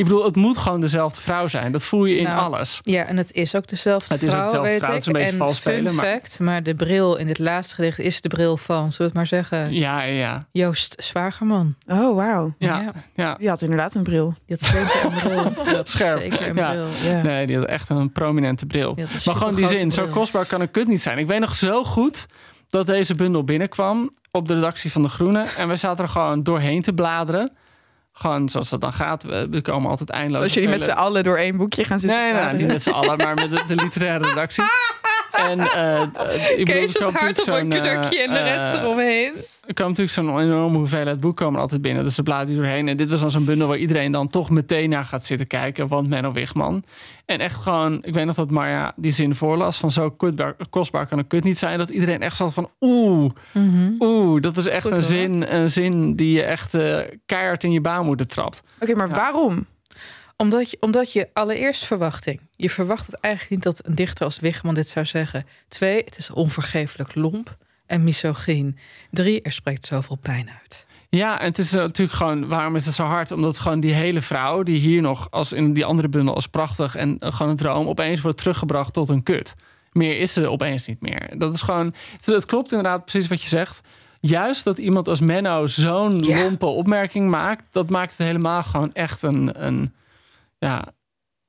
[0.00, 1.72] Ik bedoel, het moet gewoon dezelfde vrouw zijn.
[1.72, 2.80] Dat voel je in Nou, alles.
[2.82, 4.92] Ja, en het is ook dezelfde Het is ook vrouw, dezelfde weet vrouw.
[4.92, 7.74] Het is een beetje en vals spelen, maar- fact, maar de bril in dit laatste
[7.74, 10.46] gedicht is de bril van, zullen we het maar zeggen, Ja, ja, ja.
[10.52, 11.74] Joost Zwagerman.
[11.86, 12.54] Oh, wauw.
[12.58, 13.34] Ja, ja.
[13.38, 14.34] Die had inderdaad een bril.
[14.46, 15.52] Die had zeker een bril.
[15.64, 16.20] Die had Scherp.
[16.20, 16.70] Zeker een Ja.
[16.70, 17.22] bril, ja.
[17.22, 18.94] Nee, die had echt een prominente bril.
[19.24, 21.18] Maar gewoon die zin, zo kostbaar kan een kut niet zijn.
[21.18, 22.26] Ik weet nog zo goed
[22.70, 25.46] dat deze bundel binnenkwam op de redactie van De Groene.
[25.58, 27.52] En we zaten er gewoon doorheen te bladeren.
[28.20, 29.22] Gewoon zoals dat dan gaat.
[29.22, 30.42] We, komen altijd eindeloos.
[30.42, 32.18] Als jullie met z'n allen door één boekje gaan zitten.
[32.18, 32.66] Nee, nou, bladeren.
[32.66, 34.64] niet met z'n allen, maar met de, de literaire redactie.
[35.32, 39.32] En eh, eh, ik Kees het hart op een eh, knukje en de rest eromheen.
[39.66, 42.04] er kwam natuurlijk zo'n enorme hoeveelheid boeken komen altijd binnen.
[42.04, 42.88] Dus we bladeren die doorheen.
[42.88, 45.88] En dit was dan zo'n bundel waar iedereen dan toch meteen naar gaat zitten kijken.
[45.88, 46.84] Want Menno Wigman.
[47.26, 49.76] En echt gewoon, ik weet nog dat Marja die zin voorlas.
[49.78, 51.78] Van zo kutbaar, kostbaar kan een kut niet zijn.
[51.78, 53.30] Dat iedereen echt zat van oeh,
[53.98, 54.42] oeh.
[54.42, 55.06] Dat is echt Goed, een hoor.
[55.06, 56.76] zin, een zin die je echt
[57.26, 58.62] keihard in je baarmoeder trapt.
[58.80, 59.14] Oké, maar Ja.
[59.14, 59.66] waarom?
[60.40, 62.40] Omdat je, omdat je allereerst verwachting.
[62.56, 65.46] Je verwacht het eigenlijk niet dat een dichter als Wigman dit zou zeggen.
[65.68, 68.78] Twee, het is onvergeeflijk lomp en misogyn.
[69.10, 70.86] Drie, er spreekt zoveel pijn uit.
[71.08, 73.30] Ja, en het is natuurlijk gewoon, waarom is het zo hard?
[73.32, 76.96] Omdat gewoon die hele vrouw, die hier nog als in die andere bundel als prachtig
[76.96, 79.54] en gewoon een droom, opeens wordt teruggebracht tot een kut.
[79.92, 81.38] Meer is ze opeens niet meer.
[81.38, 83.80] Dat is gewoon, het, het klopt inderdaad precies wat je zegt.
[84.20, 86.42] Juist dat iemand als Menno zo'n Ja.
[86.42, 89.92] lompe opmerking maakt, dat maakt het helemaal gewoon echt een, een
[90.60, 90.84] ja,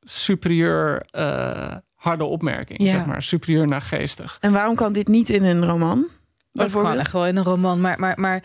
[0.02, 2.84] superieur eh, harde opmerking.
[2.84, 2.92] Ja.
[2.92, 4.38] Zeg maar, superieur naar geestig.
[4.42, 6.08] En waarom kan dit niet in een roman?
[6.54, 7.82] Dat kan echt wel in een roman.
[7.82, 8.44] Maar, maar, maar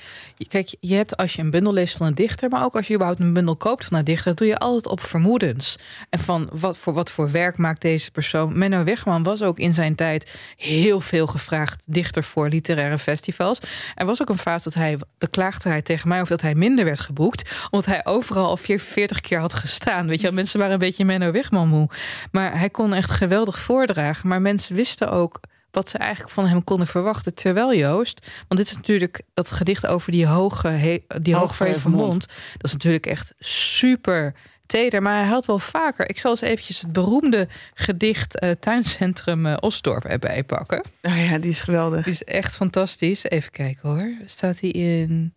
[0.48, 2.94] kijk, je hebt als je een bundel leest van een dichter, maar ook als je
[2.94, 5.78] überhaupt een bundel koopt van een dichter, doe je altijd op vermoedens.
[6.10, 8.58] En van wat voor, wat voor werk maakt deze persoon.
[8.58, 13.60] Menno Wegman was ook in zijn tijd heel veel gevraagd dichter voor literaire festivals.
[13.94, 16.54] Er was ook een fase dat hij, de klaagde hij tegen mij of dat hij
[16.54, 20.06] minder werd geboekt, omdat hij overal al 40 keer had gestaan.
[20.06, 21.88] Weet je, mensen waren een beetje Menno Wegman moe.
[22.30, 24.28] Maar hij kon echt geweldig voordragen.
[24.28, 25.40] Maar mensen wisten ook
[25.76, 27.34] wat ze eigenlijk van hem konden verwachten.
[27.34, 32.26] Terwijl Joost, want dit is natuurlijk dat gedicht over die hoge, die hoogverheven mond.
[32.52, 34.34] Dat is natuurlijk echt super
[34.66, 35.02] teder.
[35.02, 36.08] Maar hij had wel vaker.
[36.08, 40.82] Ik zal eens eventjes het beroemde gedicht uh, Tuincentrum uh, Osdorp erbij pakken.
[41.02, 42.04] Oh ja, die is geweldig.
[42.04, 43.24] Die is echt fantastisch.
[43.24, 44.10] Even kijken hoor.
[44.24, 45.34] Staat hij in.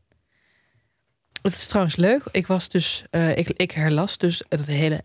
[1.42, 2.24] Het is trouwens leuk.
[2.32, 5.04] Ik was dus, uh, ik, ik herlas dus het hele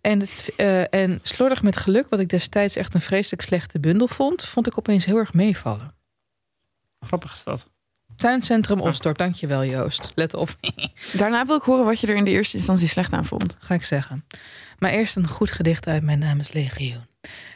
[0.00, 4.08] en, het, uh, en Slordig met Geluk, wat ik destijds echt een vreselijk slechte bundel
[4.08, 5.94] vond, vond ik opeens heel erg meevallen.
[7.00, 7.66] Grappig is dat.
[8.16, 10.12] Tuincentrum Osdorp, dankjewel Joost.
[10.14, 10.56] Let op.
[11.12, 13.56] Daarna wil ik horen wat je er in de eerste instantie slecht aan vond.
[13.60, 14.24] Ga ik zeggen.
[14.78, 17.06] Maar eerst een goed gedicht uit mijn naam is Legioen.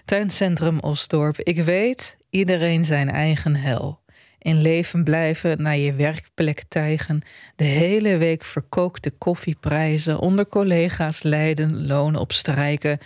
[0.05, 1.39] Tuincentrum Osdorp.
[1.39, 4.03] Ik weet, iedereen zijn eigen hel
[4.45, 7.23] in leven blijven, naar je werkplek tijgen,
[7.57, 12.99] de hele week verkookte koffieprijzen, onder collega's lijden, lonen op strijken,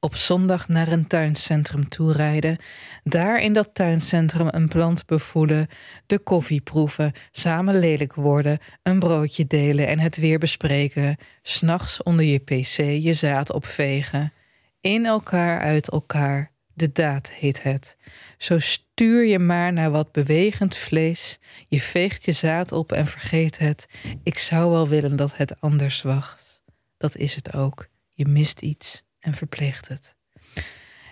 [0.00, 2.56] op zondag naar een tuincentrum toerijden,
[3.04, 5.68] daar in dat tuincentrum een plant bevoelen,
[6.06, 12.24] de koffie proeven, samen lelijk worden, een broodje delen en het weer bespreken, s'nachts onder
[12.24, 14.32] je pc je zaad opvegen,
[14.80, 17.96] in elkaar uit elkaar, de daad heet het.
[18.38, 21.38] Zo stuur je maar naar wat bewegend vlees.
[21.68, 23.86] Je veegt je zaad op en vergeet het.
[24.22, 26.60] Ik zou wel willen dat het anders was.
[26.96, 27.88] Dat is het ook.
[28.12, 30.15] Je mist iets en verpleegt het.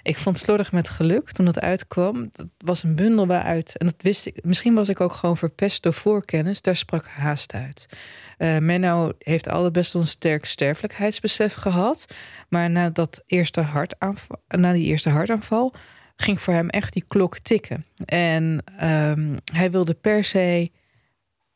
[0.05, 2.29] Ik vond Slordig met Geluk toen dat uitkwam.
[2.33, 5.83] Dat was een bundel waaruit, en dat wist ik, misschien was ik ook gewoon verpest
[5.83, 7.87] door voorkennis, daar sprak haast uit.
[8.39, 12.05] Uh, Menno heeft altijd best wel een sterk sterfelijkheidsbesef gehad.
[12.49, 15.75] Maar na, dat eerste hartaanval, na die eerste hartaanval
[16.17, 17.87] ging voor hem echt die klok tikken.
[18.05, 20.71] En um, hij wilde per se.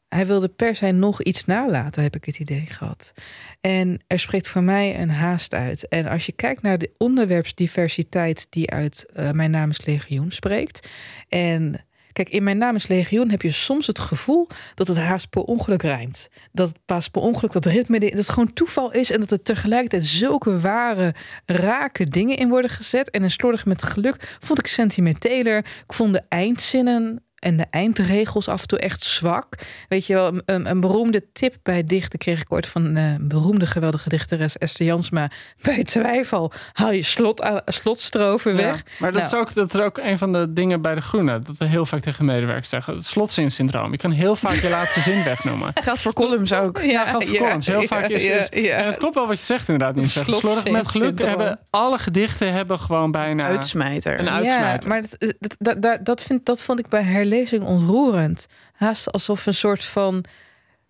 [0.09, 3.13] Hij wilde per se nog iets nalaten, heb ik het idee gehad.
[3.61, 5.89] En er spreekt voor mij een haast uit.
[5.89, 10.89] En als je kijkt naar de onderwerpsdiversiteit die uit uh, Mijn naam is Legioen spreekt.
[11.29, 11.87] En
[12.19, 15.43] Kijk, in Mijn Naam is Legioen heb je soms het gevoel dat het haast per
[15.43, 16.29] ongeluk rijmt.
[16.53, 19.43] Dat het pas per ongeluk dat ritme, dat het gewoon toeval is en dat er
[19.43, 21.15] tegelijkertijd zulke ware,
[21.47, 23.11] rake dingen in worden gezet.
[23.11, 25.59] En in Slordig met Geluk vond ik sentimenteler.
[25.59, 29.55] Ik vond de eindzinnen en de eindregels af en toe echt zwak.
[29.89, 33.67] Weet je wel, een, een beroemde tip bij dichten kreeg ik ooit van een beroemde
[33.67, 35.31] geweldige dichteres Esther Jansma.
[35.63, 38.83] Bij twijfel haal je slot, slotstroven weg.
[38.99, 39.43] maar dat, is nou.
[39.43, 41.41] ook, dat is ook een van de dingen bij de Groene.
[41.41, 42.95] Dat we heel vaak tegen medewerkers zeggen.
[42.97, 43.91] Het slotzinsyndroom.
[43.91, 45.73] Je kan heel vaak je laatste zin wegnoemen.
[45.83, 46.81] Geldt voor columns ook.
[46.83, 47.67] Ja, geldt voor columns.
[47.67, 49.97] Heel vaak is, is En het klopt wel wat je zegt inderdaad.
[49.97, 53.47] Niet Slordig met geluk hebben alle gedichten hebben gewoon bijna...
[53.47, 54.19] Uitsmijter.
[54.19, 54.83] Een uitsmijter.
[54.83, 55.03] Ja, maar
[55.39, 58.47] dat, dat, dat, dat, vind, dat vond ik bij her lezing ontroerend.
[58.73, 60.25] Haast alsof een soort van: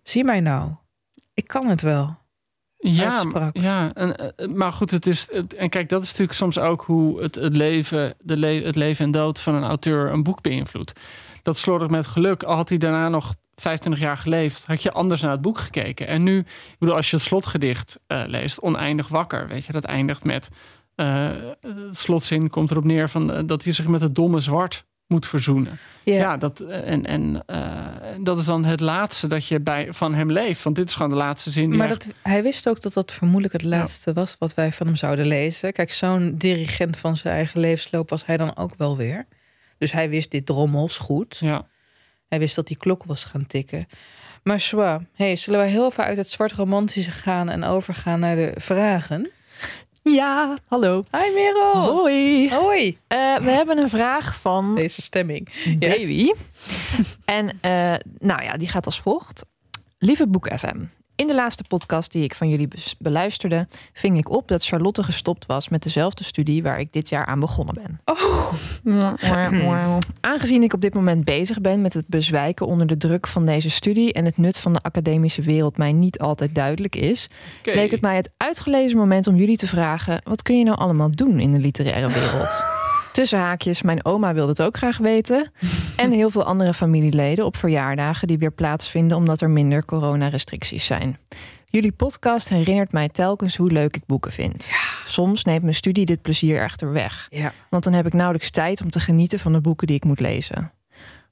[0.03, 0.71] zie mij nou,
[1.33, 2.17] ik kan het wel.
[2.81, 5.29] Ja, ja en, eh, maar goed, het is.
[5.57, 9.05] en kijk, dat is natuurlijk soms ook hoe het, het, leven, de le het leven
[9.05, 10.99] en dood van een auteur een boek beïnvloedt.
[11.41, 15.21] Dat slordig met geluk, al had hij daarna nog 25 jaar geleefd, had je anders
[15.21, 16.07] naar het boek gekeken.
[16.07, 19.83] En nu, ik bedoel, als je het slotgedicht uh, leest, oneindig wakker, weet je, dat
[19.83, 20.49] eindigt met.
[20.95, 21.29] Uh,
[21.61, 25.79] het slotzin komt erop neer van, dat hij zich met het domme zwart moet verzoenen.
[26.03, 27.87] Ja, dat, en, en uh,
[28.21, 30.63] dat is dan het laatste dat je bij, van hem leeft.
[30.63, 31.75] Want dit is gewoon de laatste zin.
[31.75, 34.95] Maar dat, hij wist ook dat dat vermoedelijk het laatste was wat wij van hem
[34.95, 35.73] zouden lezen.
[35.73, 39.25] Kijk, zo'n dirigent van zijn eigen levensloop was hij dan ook wel weer.
[39.77, 41.37] Dus hij wist dit drommels goed.
[41.39, 41.67] Ja.
[42.27, 43.87] Hij wist dat die klok was gaan tikken.
[44.43, 48.35] Maar Swa, hey, zullen we heel even uit het zwart romantische gaan en overgaan naar
[48.35, 49.31] de vragen?
[50.01, 51.03] Ja, hallo.
[51.11, 51.73] Hi Merel.
[51.73, 52.49] Hoi.
[52.49, 52.87] Hoi.
[52.87, 54.75] Uh, we hebben een vraag van...
[54.75, 55.49] Deze stemming.
[55.79, 56.31] Davy.
[57.25, 59.45] en uh, nou ja, die gaat als volgt.
[59.97, 60.77] Lieve Boek FM.
[61.19, 62.67] In de laatste podcast die ik van jullie
[62.97, 67.25] beluisterde, ving ik op dat Charlotte gestopt was met dezelfde studie waar ik dit jaar
[67.25, 67.99] aan begonnen ben.
[68.05, 68.53] Oh.
[70.21, 73.69] Aangezien ik op dit moment bezig ben met het bezwijken onder de druk van deze
[73.69, 77.75] studie en het nut van de academische wereld mij niet altijd duidelijk is, okay.
[77.75, 81.11] leek het mij het uitgelezen moment om jullie te vragen: wat kun je nou allemaal
[81.11, 82.78] doen in de literaire wereld?
[83.19, 85.51] Tussen haakjes, mijn oma wilde het ook graag weten.
[85.95, 91.17] En heel veel andere familieleden op verjaardagen die weer plaatsvinden omdat er minder coronarestricties zijn.
[91.65, 94.65] Jullie podcast herinnert mij telkens hoe leuk ik boeken vind.
[94.69, 95.05] Ja.
[95.05, 97.27] Soms neemt mijn studie dit plezier echter weg.
[97.29, 97.53] Ja.
[97.69, 100.19] Want dan heb ik nauwelijks tijd om te genieten van de boeken die ik moet
[100.19, 100.71] lezen.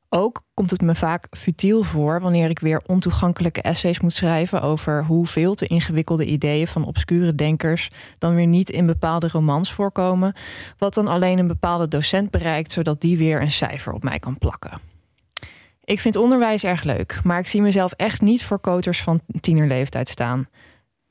[0.09, 5.05] Ook komt het me vaak futiel voor wanneer ik weer ontoegankelijke essays moet schrijven over
[5.05, 10.33] hoe veel te ingewikkelde ideeën van obscure denkers dan weer niet in bepaalde romans voorkomen,
[10.77, 14.37] wat dan alleen een bepaalde docent bereikt, zodat die weer een cijfer op mij kan
[14.37, 14.79] plakken.
[15.83, 20.09] Ik vind onderwijs erg leuk, maar ik zie mezelf echt niet voor koters van tienerleeftijd
[20.09, 20.45] staan.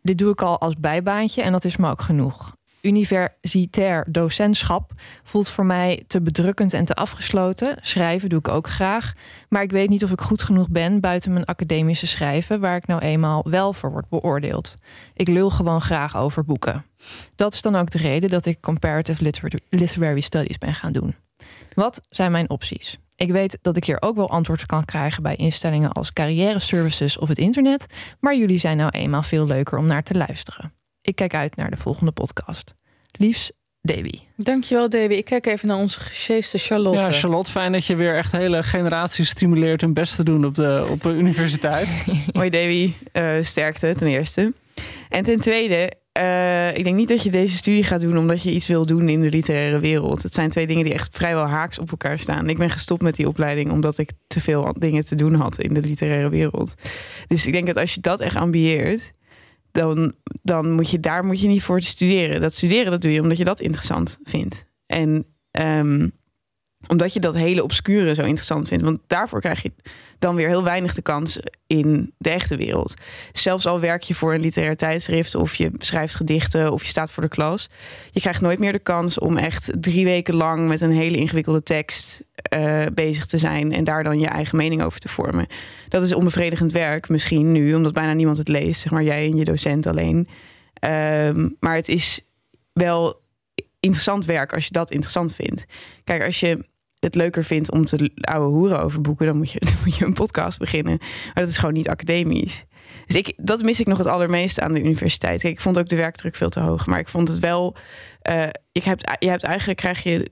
[0.03, 2.56] Dit doe ik al als bijbaantje en dat is me ook genoeg
[2.87, 7.77] universitair docentschap voelt voor mij te bedrukkend en te afgesloten.
[7.81, 9.13] Schrijven doe ik ook graag.
[9.49, 12.87] Maar ik weet niet of ik goed genoeg ben buiten mijn academische schrijven, waar ik
[12.87, 14.75] nou eenmaal wel voor word beoordeeld.
[15.15, 16.85] Ik lul gewoon graag over boeken.
[17.35, 19.33] Dat is dan ook de reden dat ik comparative
[19.71, 21.15] literary studies ben gaan doen.
[21.75, 22.99] Wat zijn mijn opties?
[23.17, 27.19] Ik weet dat ik hier ook wel antwoord kan krijgen bij instellingen als carrière services
[27.19, 27.87] of het internet,
[28.21, 30.76] maar jullie zijn nou eenmaal veel leuker om naar te luisteren.
[31.07, 32.75] Ik kijk uit naar de volgende podcast.
[33.11, 34.19] Liefs, Davy.
[34.37, 35.15] Dankjewel, Davy.
[35.15, 36.99] Ik kijk even naar onze gesjeeste Charlotte.
[36.99, 40.55] Ja, Charlotte, fijn dat je weer echt hele generaties stimuleert hun best te doen op
[40.55, 41.89] de, op de universiteit.
[42.33, 42.93] Mooi, Davy.
[43.13, 44.53] Uh, sterkte, ten eerste.
[45.09, 48.53] En ten tweede, uh, ik denk niet dat je deze studie gaat doen omdat je
[48.53, 50.23] iets wil doen in de literaire wereld.
[50.23, 52.49] Het zijn twee dingen die echt vrijwel haaks op elkaar staan.
[52.49, 55.75] Ik ben gestopt met die opleiding omdat ik te veel dingen te doen had in
[55.75, 56.75] de literaire wereld.
[57.27, 59.13] Dus ik denk dat als je dat echt ambieert,
[59.77, 62.41] dan, dan moet je daar moet je niet voor te studeren.
[62.41, 64.67] Dat studeren dat doe je omdat je dat interessant vindt.
[64.87, 66.13] En um,
[66.89, 68.85] omdat je dat hele obscure zo interessant vindt.
[68.85, 69.73] Want daarvoor krijg je
[70.19, 72.95] dan weer heel weinig de kans in de echte wereld.
[73.33, 77.11] Zelfs al werk je voor een literair tijdschrift of je schrijft gedichten of je staat
[77.11, 77.69] voor de klas.
[78.11, 81.63] Je krijgt nooit meer de kans om echt drie weken lang met een hele ingewikkelde
[81.63, 82.25] tekst
[82.55, 85.47] uh, bezig te zijn en daar dan je eigen mening over te vormen.
[85.89, 89.37] Dat is onbevredigend werk, misschien nu, omdat bijna niemand het leest, zeg maar jij en
[89.37, 90.29] je docent alleen.
[90.81, 92.21] Um, maar het is
[92.73, 93.21] wel
[93.81, 95.65] interessant werk als je dat interessant vindt.
[96.05, 96.65] Kijk, als je
[96.99, 100.05] het leuker vindt om te ouwe hoeren over boeken, dan moet, je, dan moet je
[100.05, 100.97] een podcast beginnen.
[101.01, 102.65] Maar dat is gewoon niet academisch.
[103.07, 105.41] Dus ik, dat mis ik nog het allermeeste aan de universiteit.
[105.41, 106.87] Kijk, ik vond ook de werkdruk veel te hoog.
[106.87, 107.77] Maar ik vond het wel.
[108.73, 110.31] Heb, je hebt eigenlijk krijg je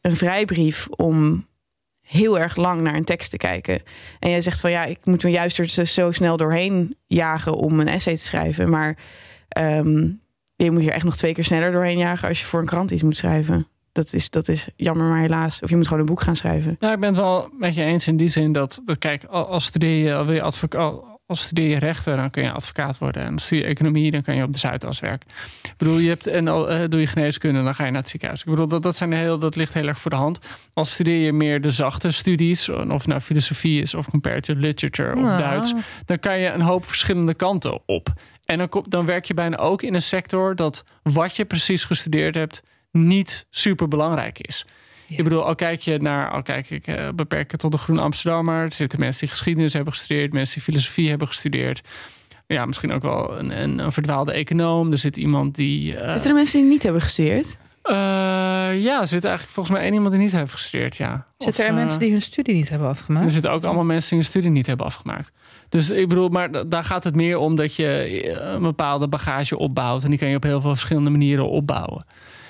[0.00, 1.46] een vrijbrief om
[2.00, 3.82] heel erg lang naar een tekst te kijken.
[4.18, 7.80] En jij zegt van ja, ik moet me juist er zo snel doorheen jagen om
[7.80, 8.70] een essay te schrijven.
[8.70, 8.96] Maar
[9.58, 10.20] um,
[10.56, 12.90] je moet hier echt nog twee keer sneller doorheen jagen als je voor een krant
[12.90, 13.68] iets moet schrijven.
[13.94, 15.60] Dat is, dat is jammer, maar helaas.
[15.62, 16.76] Of je moet gewoon een boek gaan schrijven.
[16.78, 19.64] Nou, ik ben het wel met je eens in die zin dat, dat kijk, als
[19.64, 20.94] studeer je, wil je advocaat,
[21.26, 23.22] als studeer je rechten, dan kun je advocaat worden.
[23.22, 25.28] En als studeer je economie, dan kan je op de Zuidas werken.
[25.62, 28.40] Ik bedoel, je hebt, en uh, doe je geneeskunde, dan ga je naar het ziekenhuis.
[28.40, 30.38] Ik bedoel, dat, dat, zijn heel, dat ligt heel erg voor de hand.
[30.72, 35.22] Als studeer je meer de zachte studies, of nou filosofie is, of comparative literature, of
[35.22, 35.38] nou.
[35.38, 35.74] Duits,
[36.04, 38.12] dan kan je een hoop verschillende kanten op.
[38.44, 42.34] En dan, dan werk je bijna ook in een sector dat wat je precies gestudeerd
[42.34, 42.62] hebt,
[42.94, 44.66] niet super belangrijk is.
[45.08, 48.02] Ik bedoel, al kijk je naar, al kijk ik uh, beperk het tot de Groene
[48.02, 48.62] Amsterdammer.
[48.62, 51.80] Er zitten mensen die geschiedenis hebben gestudeerd, mensen die filosofie hebben gestudeerd.
[52.46, 54.92] Ja, misschien ook wel een, een, een verdwaalde econoom.
[54.92, 55.92] Er zit iemand die.
[55.92, 57.56] Uh, zitten er mensen die niet hebben gestudeerd?
[57.84, 57.94] Uh,
[58.82, 61.26] ja, er zit eigenlijk volgens mij één iemand die niet heeft gestudeerd, ja.
[61.38, 63.24] Zitten er mensen die hun studie niet hebben afgemaakt?
[63.24, 65.32] Er zitten ook allemaal mensen die hun studie niet hebben afgemaakt.
[65.68, 70.04] Dus ik bedoel, maar daar gaat het meer om dat je een bepaalde bagage opbouwt.
[70.04, 72.04] En die kan je op heel veel verschillende manieren opbouwen.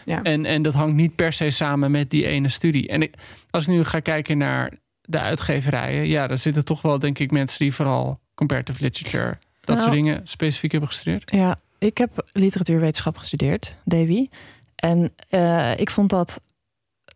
[0.04, 0.22] Ja.
[0.22, 2.88] En, en dat hangt niet per se samen met die ene studie.
[2.88, 3.14] En ik,
[3.50, 7.30] als ik nu ga kijken naar de uitgeverijen, ja, daar zitten toch wel, denk ik,
[7.30, 10.02] mensen die vooral comparative literature, dat soort nou.
[10.02, 11.30] dingen specifiek hebben gestudeerd.
[11.30, 14.28] Ja, ik heb literatuurwetenschap gestudeerd, Davy.
[14.74, 16.40] En uh, ik vond dat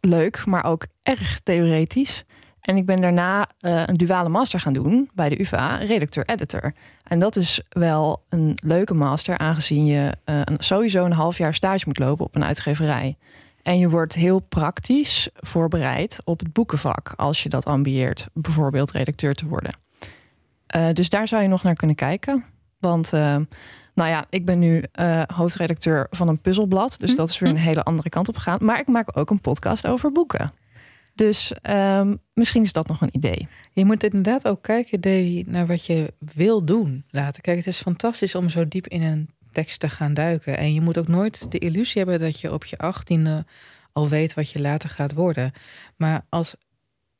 [0.01, 2.25] leuk, maar ook erg theoretisch.
[2.69, 6.73] En ik ben daarna uh, een duale master gaan doen bij de UvA, redacteur-editor.
[7.03, 11.55] En dat is wel een leuke master, aangezien je uh, een, sowieso een half jaar
[11.55, 13.17] stage moet lopen op een uitgeverij.
[13.63, 19.35] En je wordt heel praktisch voorbereid op het boekenvak, als je dat ambieert, bijvoorbeeld redacteur
[19.35, 19.73] te worden.
[20.77, 22.45] Uh, dus daar zou je nog naar kunnen kijken.
[22.79, 23.11] Want
[23.95, 24.85] nou ja, ik ben nu
[25.35, 26.99] hoofdredacteur van een puzzelblad.
[26.99, 27.57] Dus hm, dat is weer hm.
[27.57, 28.59] een hele andere kant op gegaan.
[28.61, 30.53] Maar ik maak ook een podcast over boeken.
[31.19, 33.49] Dus um, misschien is dat nog een idee.
[33.73, 35.01] Je moet inderdaad ook kijken
[35.47, 37.43] naar wat je wil doen laten.
[37.43, 40.57] Kijk, het is fantastisch om zo diep in een tekst te gaan duiken.
[40.57, 43.45] En je moet ook nooit de illusie hebben dat je op je achttiende
[43.93, 45.53] al weet wat je later gaat worden.
[45.97, 46.55] Maar als,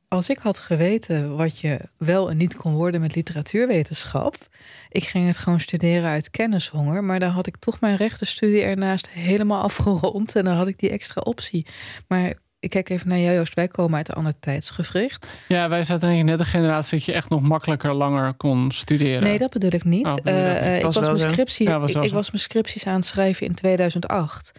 [0.09, 4.49] als ik had geweten wat je wel en niet kon worden met literatuurwetenschap.
[4.89, 7.05] Ik ging het gewoon studeren uit kennishonger.
[7.05, 10.37] Maar dan had ik toch mijn rechtenstudie ernaast helemaal afgerond.
[10.37, 11.67] En dan had ik die extra optie.
[12.09, 13.55] Maar ik kijk even naar jou, Joost.
[13.55, 15.29] Wij komen uit een ander tijdsgevricht.
[15.49, 19.23] Ja, wij zaten in net een generatie dat je echt nog makkelijker langer kon studeren.
[19.23, 20.07] Nee, dat bedoel ik niet.
[20.07, 21.71] Oh, uh, ik, was mijn scriptie,
[22.03, 24.53] ik, was mijn scripties aan het schrijven in 2008.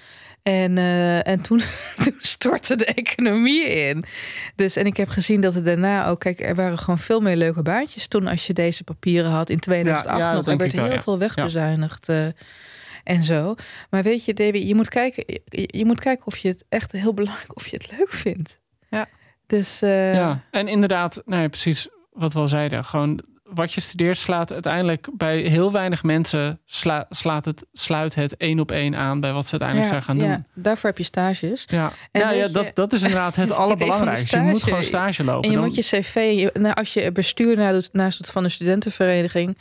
[0.43, 1.61] En, eh, en toen,
[2.03, 4.03] toen stortte de economie in.
[4.55, 6.19] Dus, en ik heb gezien dat het daarna ook...
[6.19, 8.27] Kijk, er waren gewoon veel meer leuke baantjes toen...
[8.27, 10.47] als je deze papieren had in 2008 Ja, ja, nog.
[10.47, 11.01] Er werd wel, heel ja.
[11.01, 12.25] veel wegbezuinigd eh,
[13.09, 13.55] en zo.
[13.89, 17.13] Maar weet je, Davy, je moet kijken, je, moet kijken of je het echt heel
[17.13, 17.55] belangrijk...
[17.55, 18.59] of je het leuk vindt.
[18.89, 19.07] Ja.
[19.47, 22.85] Dus eh, Ja, en inderdaad, nou ja, precies wat we al zeiden.
[22.85, 28.37] Gewoon wat je studeert slaat uiteindelijk bij heel weinig mensen sla- slaat het, sluit het
[28.37, 30.27] één op één aan bij wat ze uiteindelijk zijn gaan doen.
[30.27, 31.63] ja, daarvoor heb je stages.
[31.67, 34.37] Ja, En ja, ja je- dat, dat is inderdaad het de allerbelangrijkste.
[34.37, 35.43] Je moet gewoon stage lopen.
[35.43, 37.57] En je Dan- moet je cv, nou, als je bestuur
[37.91, 39.57] naast het van een studentenvereniging,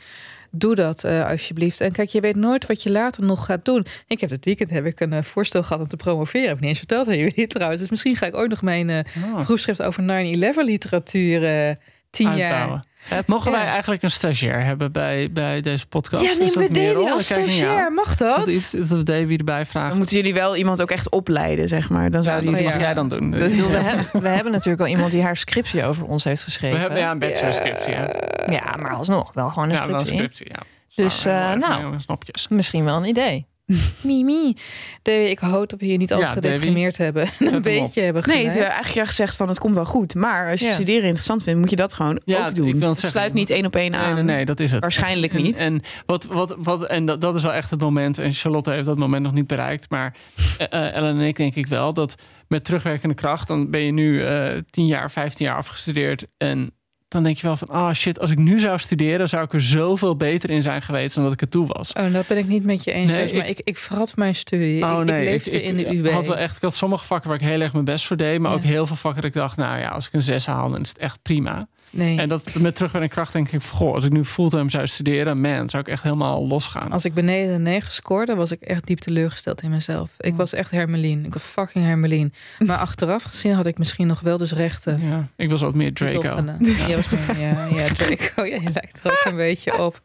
[0.51, 1.81] doe dat eh, alsjeblieft.
[1.81, 3.87] En kijk, je weet nooit wat je later nog gaat doen.
[4.07, 6.47] Ik heb dit weekend heb ik een eh, voorstel gehad om te promoveren.
[6.47, 7.81] Heb ik niet eens verteld aan jullie trouwens.
[7.81, 9.45] Dus misschien ga ik ooit nog mijn Ah.
[9.45, 11.77] proefschrift over 9-11 literatuur
[12.11, 12.85] tien jaar.
[13.27, 13.67] Mogen wij Ja.
[13.71, 16.23] eigenlijk een stagiair hebben bij, bij deze podcast?
[16.25, 16.73] Ja, Is neem dat we?
[16.95, 17.93] Davy als stagiair.
[17.93, 18.37] Mag Is dat?
[18.37, 19.89] dat iets dat we Davy erbij vragen?
[19.89, 22.11] Dan moeten jullie wel iemand ook echt opleiden, zeg maar.
[22.11, 22.75] Dan Ja, zouden dat jullie...
[22.77, 23.31] mag jij dan doen.
[23.71, 26.81] We, hebben, we hebben natuurlijk al iemand die haar scriptie over ons heeft We geschreven.
[26.81, 27.95] hebben ja, een bachelorscriptie.
[27.95, 28.05] hè?
[28.53, 30.35] Ja, maar alsnog wel gewoon een Ja, wel een scriptie.
[30.47, 30.47] scriptie,
[30.95, 31.03] ja.
[31.05, 32.49] Dus eh, nou, jongens, snopjes.
[32.49, 33.47] misschien wel een idee.
[34.01, 34.57] Mimi.
[35.03, 37.29] Davy, ik hoop dat we hier niet al Ja, gedeprimeerd hebben.
[37.39, 37.63] een op.
[37.63, 38.63] beetje hebben Nee, is geleid.
[38.69, 40.15] eigenlijk ja gezegd van het komt wel goed.
[40.15, 40.73] Maar als je Ja.
[40.73, 42.65] studeren interessant vindt, moet je dat gewoon Ja, ook ik doen.
[42.65, 43.11] wil het Het zeggen.
[43.21, 44.15] sluit niet één op één aan.
[44.15, 44.81] Nee, nee, nee, dat is het.
[44.81, 45.57] Waarschijnlijk En- niet.
[45.57, 48.19] En, wat, wat, wat, en dat, dat is wel echt het moment.
[48.19, 49.91] En Charlotte heeft dat moment nog niet bereikt.
[49.91, 50.15] Maar
[50.59, 52.15] eh, eh, Ellen en ik denk ik wel dat
[52.49, 53.49] met terugwerkende kracht...
[53.49, 56.27] dan ben je nu eh 10 jaar, 15 jaar afgestudeerd.
[56.37, 56.71] En
[57.09, 57.69] dan denk je wel van...
[57.69, 59.29] ah shit, als ik nu zou studeren...
[59.29, 61.93] zou ik er zoveel beter in zijn geweest dan dat ik er toe was.
[61.93, 63.13] Oh, dat ben ik niet met je eens.
[63.13, 64.85] Nee, maar ik, ik verrat mijn studie.
[64.85, 66.09] Oh ik, nee, ik leefde in de UB.
[66.11, 68.41] Had wel echt, ik had sommige vakken waar ik heel erg mijn best voor deed.
[68.41, 68.57] Maar Ja.
[68.57, 69.57] ook heel veel vakken dat ik dacht...
[69.57, 71.69] nou ja, als ik een 6 haal, dan is het echt prima.
[71.91, 72.19] Nee.
[72.19, 73.61] En dat met terugwerkende kracht denk ik...
[73.61, 75.41] van, goh, als ik nu fulltime zou studeren...
[75.41, 76.93] man, zou ik echt helemaal losgaan.
[76.93, 80.11] Als ik beneden de 9 scoorde, was ik echt diep teleurgesteld in mezelf.
[80.19, 81.25] Ik was echt Hermelien.
[81.25, 82.33] Ik was fucking Hermelien.
[82.59, 85.01] Maar achteraf gezien had ik misschien nog wel dus rechten.
[85.09, 86.21] Ja, ik was wat meer Draco.
[86.59, 88.45] Jij was meer, ja, ja, Draco.
[88.45, 90.01] Ja, je lijkt er ook een beetje op.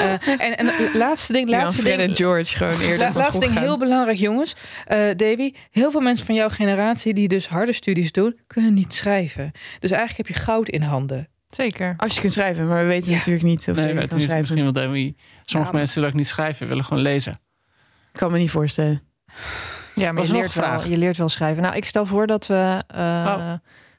[0.00, 2.10] Eh, en, en laatste ding, Jan laatste Fred ding.
[2.10, 4.56] en George gewoon eerder La- laatste ding, heel belangrijk jongens.
[4.86, 8.92] Eh Davy, heel veel mensen van jouw generatie die dus harde studies doen, kunnen niet
[8.94, 9.52] schrijven.
[9.80, 11.28] Dus eigenlijk heb je goud in handen.
[11.46, 11.94] Zeker.
[11.96, 13.16] Als je kunt schrijven, maar we weten Ja.
[13.16, 14.38] natuurlijk niet of Nee, je kan schrijven.
[14.38, 15.16] misschien wel Demi.
[15.44, 17.32] Sommige Ja, mensen willen ook niet schrijven, willen gewoon lezen.
[18.12, 19.02] Ik kan me niet voorstellen.
[19.94, 21.62] Ja, maar je er leert, wel, je leert wel schrijven.
[21.62, 23.52] Nou, ik stel voor dat we eh, Oh.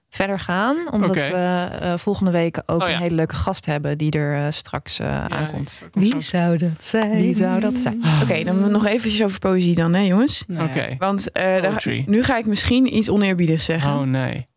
[0.09, 0.91] verder gaan.
[0.91, 2.93] Omdat we eh, volgende week ook Oh, ja.
[2.95, 5.83] een hele leuke gast hebben die er eh, straks eh, aankomt.
[5.93, 6.21] Wie?
[6.21, 7.11] zou dat zijn?
[7.15, 8.01] Wie zou dat zijn?
[8.23, 10.43] Oké, dan nog eventjes over poëzie dan, hè jongens?
[10.59, 10.95] Oké.
[10.97, 13.91] Want eh, daar- nu ga ik misschien iets oneerbiedigs zeggen.
[13.91, 14.47] Oh nee.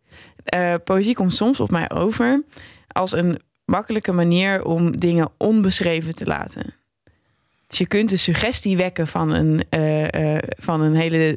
[0.50, 2.42] Eh, poëzie komt soms op mij over
[2.88, 6.74] als een makkelijke manier om dingen onbeschreven te laten.
[7.70, 11.34] Dus je kunt de suggestie wekken van een, eh, eh, van een hele,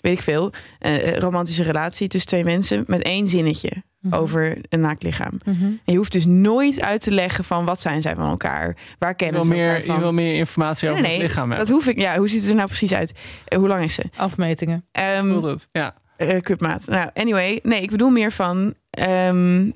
[0.00, 3.70] weet ik veel, eh, romantische relatie tussen twee mensen met één zinnetje
[4.10, 5.32] over een naakt lichaam.
[5.44, 5.62] Mhm.
[5.64, 9.08] En je hoeft dus nooit uit te leggen van wat zijn zij van elkaar, waar
[9.08, 9.94] Je kennen wil, ze elkaar meer, van.
[9.94, 11.98] je wil meer informatie over Nee, het lichaam dat hoef ik.
[11.98, 13.12] Ja, hoe ziet het er nou precies uit?
[13.56, 14.04] Hoe lang is ze?
[14.16, 14.84] Afmetingen.
[14.92, 15.68] Ehm, Voelt het?
[15.72, 15.94] Ja.
[16.18, 16.86] Eh, cupmaat.
[16.86, 17.60] Nou, anyway.
[17.62, 18.74] Nee, ik bedoel meer van...
[18.90, 19.70] ehm,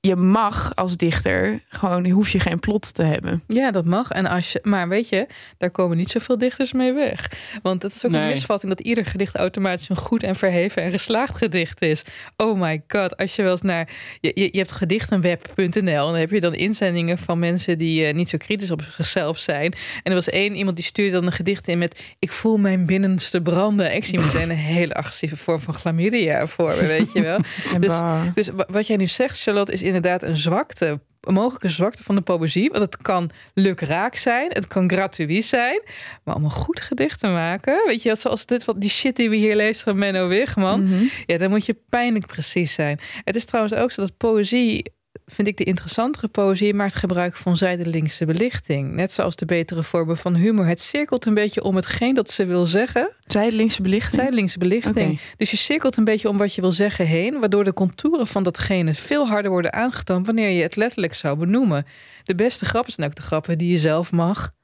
[0.00, 2.08] je mag als dichter gewoon...
[2.08, 3.42] hoef je geen plot te hebben.
[3.46, 4.10] Ja, dat mag.
[4.10, 5.26] En als je, maar weet je,
[5.58, 7.30] daar komen niet zoveel dichters mee weg.
[7.62, 10.90] Want het is ook een misvatting dat ieder gedicht automatisch een goed en verheven en
[10.90, 12.02] geslaagd gedicht is.
[12.36, 13.88] Oh my god, als je wel eens naar.
[14.20, 15.66] Je, je, je hebt gedichtenweb.nl
[16.06, 19.38] en dan heb je dan inzendingen van mensen die eh, niet zo kritisch op zichzelf
[19.38, 19.72] zijn.
[19.72, 22.86] En er was één iemand die stuurde dan een gedicht in met: Ik voel mijn
[22.86, 23.94] binnenste branden.
[23.94, 27.38] Ik zie meteen een hele agressieve vorm van chlamydia voor me, weet je wel.
[27.74, 28.00] En Dus-.
[28.34, 31.00] Dus wa- wat jij nu zegt, Charlotte, is inderdaad een zwakte.
[31.20, 32.70] Een mogelijke zwakte van de poëzie.
[32.70, 35.82] Want het kan lukraak zijn, het kan gratuit zijn.
[36.24, 39.30] Maar om een goed gedicht te maken, weet je, zoals dit, wat die shit die
[39.30, 41.04] we hier lezen van Menno Wigman, Mhm.
[41.26, 43.00] ja, dan moet je pijnlijk precies zijn.
[43.24, 44.92] Het is trouwens ook zo dat poëzie,
[45.30, 48.92] vind ik de interessantere poëzie, maakt gebruik van zijdelingse belichting.
[48.92, 50.66] Net zoals de betere vormen van humor.
[50.66, 53.10] Het cirkelt een beetje om hetgeen dat ze wil zeggen.
[53.26, 54.20] Zijdelingse belichting.
[54.20, 55.20] Zijdelingse belichting.
[55.36, 58.42] Dus je cirkelt een beetje om wat je wil zeggen heen, waardoor de contouren van
[58.42, 61.86] datgene veel harder worden aangetoond wanneer je het letterlijk zou benoemen.
[62.24, 64.56] De beste grappen zijn ook de grappen die je zelf mag.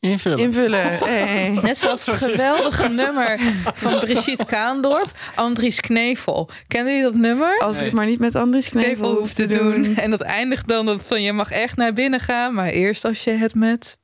[0.00, 0.38] Invullen.
[0.38, 0.98] Invullen.
[1.08, 1.48] Hey.
[1.62, 3.38] Net zoals het geweldige nummer
[3.74, 6.50] van Brigitte Kaandorp, Andries Knevel.
[6.68, 7.58] Kennen jullie dat nummer?
[7.60, 9.82] Als ik maar niet met Andries Knevel Knevel hoef te doen.
[9.82, 9.96] doen.
[9.96, 13.24] En dat eindigt dan dat van je mag echt naar binnen gaan, maar eerst als
[13.24, 13.98] je het met.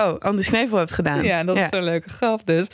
[0.00, 1.22] Oh, Andries Knevel hebt gedaan.
[1.24, 2.66] Ja, dat is zo'n leuke grap dus.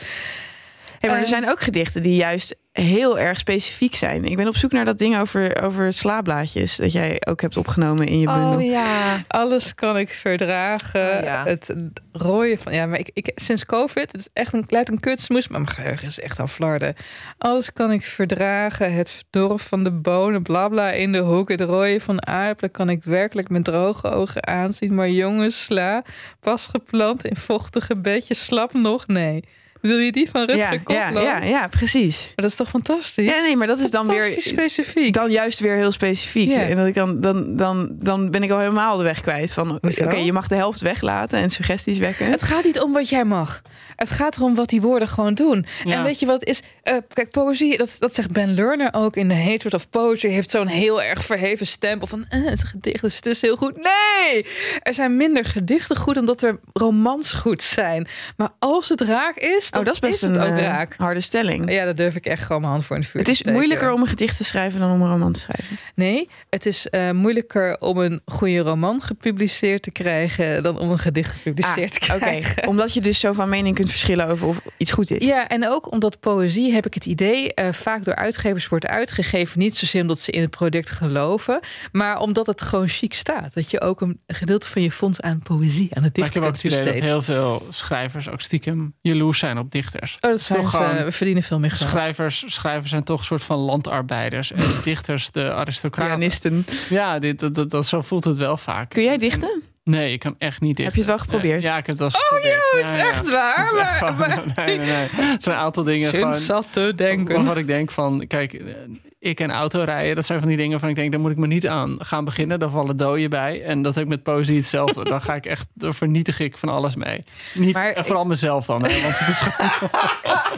[0.99, 1.31] Hey, maar er Eh.
[1.31, 4.25] zijn ook gedichten die juist heel erg specifiek zijn.
[4.25, 8.07] Ik ben op zoek naar dat ding over, over slaablaadjes dat jij ook hebt opgenomen
[8.07, 8.53] in je bundel.
[8.53, 9.23] Oh ja.
[9.29, 11.19] Alles kan ik verdragen.
[11.19, 11.45] Oh, ja.
[11.45, 11.75] Het
[12.13, 12.75] rooien van.
[12.75, 15.73] Ja, maar ik, ik sinds COVID, het is echt een, lijkt een kutsmoes, maar mijn
[15.73, 16.95] geheugen is echt aan flarden.
[17.39, 18.95] Alles kan ik verdragen.
[18.95, 21.49] Het verdorf van de bonen, blabla in de hoek.
[21.49, 24.95] Het rooien van aardappelen kan ik werkelijk met droge ogen aanzien.
[24.95, 26.03] Maar jongens, sla,
[26.41, 29.07] pas geplant in vochtige bedjes, slap nog?
[29.07, 29.45] Nee.
[29.81, 32.23] Wil je die van Rutger ja, ja, ja, ja, precies.
[32.25, 33.31] Maar dat is toch fantastisch?
[33.31, 35.15] Ja, nee, maar dat is dan weer specifiek.
[35.15, 36.51] dan juist weer heel specifiek.
[36.51, 36.63] Ja.
[36.63, 39.53] En dat ik dan, dan, dan, dan ben ik al helemaal de weg kwijt.
[39.53, 42.31] Van oké, je mag de helft weglaten en suggesties wekken.
[42.31, 43.63] Het gaat niet om wat jij mag.
[43.97, 45.67] Het gaat erom wat die woorden gewoon doen.
[45.85, 45.95] Ja.
[45.95, 46.63] En weet je wat is?
[46.83, 50.51] Eh, kijk, poëzie, dat, dat zegt Ben Lerner ook in The Hatred of Poetry, heeft
[50.51, 53.57] zo'n heel erg verheven stempel van eh, het is een gedicht, dus het is heel
[53.57, 53.77] goed.
[53.77, 54.47] Nee!
[54.83, 58.09] Er zijn minder gedichten goed omdat er romans goed zijn.
[58.37, 60.95] Maar als het raak is, dan oh, dat is best het een ook eh, raak.
[60.97, 61.73] harde stelling.
[61.73, 63.53] Ja, dat durf ik echt gewoon mijn hand voor in het vuur Het te is
[63.53, 65.77] moeilijker om een gedicht te schrijven dan om een roman te schrijven.
[65.95, 70.99] Nee, het is eh, moeilijker om een goede roman gepubliceerd te krijgen dan om een
[70.99, 72.67] gedicht gepubliceerd te Ah, Oké, krijgen.
[72.67, 75.27] omdat je dus zo van mening kunt verschillen over of iets goed is.
[75.27, 79.59] Ja, en ook omdat poëzie, heb ik het idee, eh, vaak door uitgevers wordt uitgegeven.
[79.59, 81.61] Niet zozeer omdat ze in het product geloven,
[81.93, 83.55] maar omdat het gewoon chic staat.
[83.55, 86.43] Dat je ook een gedeelte van je fonds aan poëzie, aan het Maar ik heb
[86.43, 90.15] ook het idee dat heel veel schrijvers ook stiekem jaloers zijn op dichters.
[90.15, 91.91] Oh, dat is zijn toch ze, gewoon- we verdienen veel meer geld.
[91.91, 94.53] Schrijvers, schrijvers zijn toch een soort van landarbeiders.
[94.53, 96.13] En dichters de aristocraten.
[96.17, 96.65] Pianisten.
[96.89, 98.89] Ja, dit, dat, dat, dat- zo voelt het wel vaak.
[98.91, 99.63] Kun jij dichten?
[99.85, 100.79] Nee, ik kan echt niet.
[100.79, 101.63] Heb je het wel geprobeerd?
[101.63, 102.73] Ja, ik heb het wel eens geprobeerd.
[102.75, 103.55] Oh, is het echt waar?
[103.57, 105.09] Het is echt Maar- gewoon- nee, nee, nee.
[105.31, 106.35] Het zijn een aantal dingen gewoon...
[106.35, 107.35] Sinds zat te denken.
[107.35, 108.75] Waarvan ik denk van, kijk, eh,
[109.19, 111.47] ik en autorijden, dat zijn van die dingen van ik denk, daar moet ik me
[111.47, 112.59] niet aan gaan beginnen.
[112.59, 113.63] Daar vallen doden bij.
[113.65, 115.05] En dat heb ik met poëzie hetzelfde.
[115.05, 117.25] dan ga ik echt, dan vernietig ik van alles mee.
[117.55, 118.83] Niet, Maar en vooral mezelf dan.
[118.85, 119.71] Hè, want het is gewoon-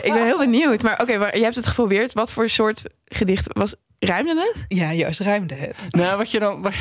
[0.03, 0.83] Ik ben heel benieuwd.
[0.83, 2.13] Maar oké, maar je hebt het geprobeerd.
[2.13, 3.75] Wat voor soort gedicht was?
[4.07, 4.65] Ruimde het?
[4.69, 5.87] Ja, juist ruimde het.
[5.91, 6.63] nou, wat je dan...
[6.63, 6.73] wat-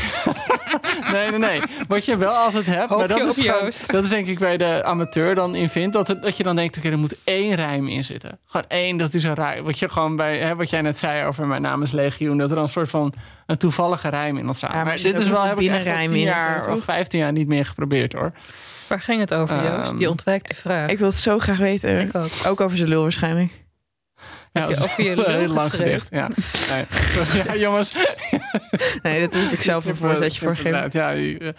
[1.14, 1.62] nee, nee, nee.
[1.88, 3.92] Wat je wel altijd hebt, Hoop maar dat is, gewoon- Joost.
[3.92, 5.94] dat is denk ik waar je de amateur dan in vindt.
[5.94, 8.40] Dat, het- dat je dan denkt, oké, er moet één rijm in zitten.
[8.46, 9.64] Gewoon één, dat is een rijm.
[9.64, 12.50] Wat je gewoon bij, hè, wat jij net zei over mijn naam is Legioen, dat
[12.50, 13.14] er dan een soort van
[13.46, 14.70] een toevallige rijm in ontstaat.
[14.70, 16.18] Ja, maar maar er zit dit is wel, heb een ik echt 10 in of
[16.18, 16.76] zo, jaar toch?
[16.78, 18.32] of 15 jaar niet meer geprobeerd hoor.
[18.88, 19.90] Waar ging het over, Joost?
[19.90, 20.90] Ehm, Je ontwijkt de vraag.
[20.90, 22.00] Ik wil het zo graag weten.
[22.00, 22.30] Ik ook.
[22.48, 23.52] Ook over zijn lul waarschijnlijk.
[24.54, 26.08] Ja, dat is over je heel lang gedicht.
[26.12, 26.28] Ja.
[26.70, 26.86] Nee.
[27.46, 27.94] ja, jongens.
[29.04, 31.54] Nee, dat heb ik zelf een heb, eh, voorzetje voor inderdaad, Ja, eh,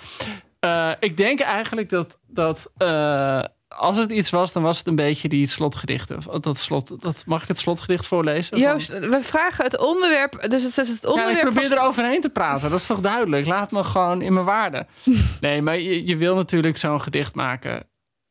[0.61, 4.95] eh, ik denk eigenlijk dat, dat eh, als het iets was, dan was het een
[4.95, 6.17] beetje die slotgedichten.
[6.17, 8.59] Of Dat slot, dat, mag ik het slotgedicht voorlezen?
[8.59, 10.47] Joost, we vragen het onderwerp.
[10.51, 11.47] Dus het is het Ja, onderwerp.
[11.47, 12.71] ik probeer er overheen te praten.
[12.71, 13.47] Dat is toch duidelijk?
[13.47, 14.87] Laat me gewoon in mijn waarde.
[15.41, 17.87] Nee, maar je, je wil natuurlijk zo'n gedicht maken.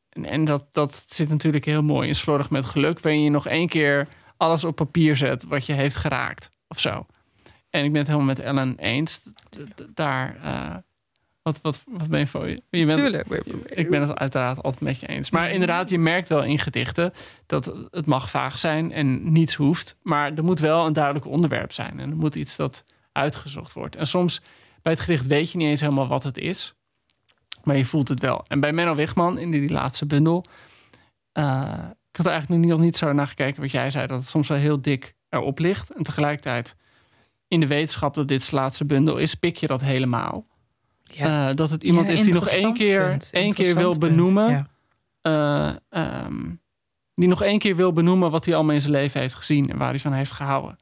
[0.10, 3.00] En, en dat, dat zit natuurlijk heel mooi in slordig met geluk.
[3.00, 4.08] Waarin je nog één keer
[4.42, 6.50] alles op papier zet wat je heeft geraakt.
[6.68, 7.06] Of zo.
[7.70, 9.24] En ik ben het helemaal met Ellen eens.
[9.94, 10.36] Daar...
[10.44, 10.76] eh,
[11.42, 12.62] wat, wat, wat ben je voor je?
[12.70, 13.28] je bent, Tuurlijk.
[13.66, 15.30] ik ben het uiteraard altijd met je eens.
[15.30, 17.12] Maar inderdaad, je merkt wel in gedichten
[17.46, 19.98] dat het mag vaag zijn en niets hoeft.
[20.02, 22.00] Maar er moet wel een duidelijk onderwerp zijn.
[22.00, 23.96] En er moet iets dat uitgezocht wordt.
[23.96, 24.42] En soms
[24.82, 26.74] bij het gedicht weet je niet eens helemaal wat het is.
[27.64, 28.46] Maar je voelt het wel.
[28.48, 30.46] En bij Menno Wigman in die, die laatste bundel.
[31.32, 31.80] eh,
[32.12, 34.08] ik had er eigenlijk nog niet, zo naar gekeken wat jij zei.
[34.08, 35.92] Dat het soms wel heel dik erop ligt.
[35.92, 36.76] En tegelijkertijd
[37.48, 40.46] in de wetenschap dat dit zijn laatste bundel is, pik je dat helemaal.
[41.04, 41.50] Ja.
[41.50, 44.50] Eh, dat het iemand Ja, is die nog één keer, één keer wil benoemen.
[44.50, 44.68] ja.
[45.22, 46.56] eh, ehm,
[47.16, 49.78] die nog één keer wil benoemen wat hij allemaal in zijn leven heeft gezien en
[49.78, 50.80] waar hij van heeft gehouden.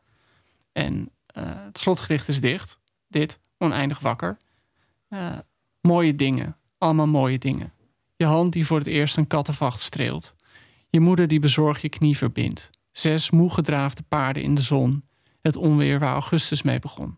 [0.71, 2.79] En eh, het slotgericht is dicht.
[3.07, 4.37] Dit, oneindig wakker.
[5.81, 7.73] Mooie dingen, allemaal mooie dingen.
[8.15, 10.35] Je hand die voor het eerst een kattenvacht streelt.
[10.89, 12.69] Je moeder die bezorgd je knie verbindt.
[12.91, 15.03] Zes moe gedraafde paarden in de zon.
[15.41, 17.17] Het onweer waar Augustus mee begon.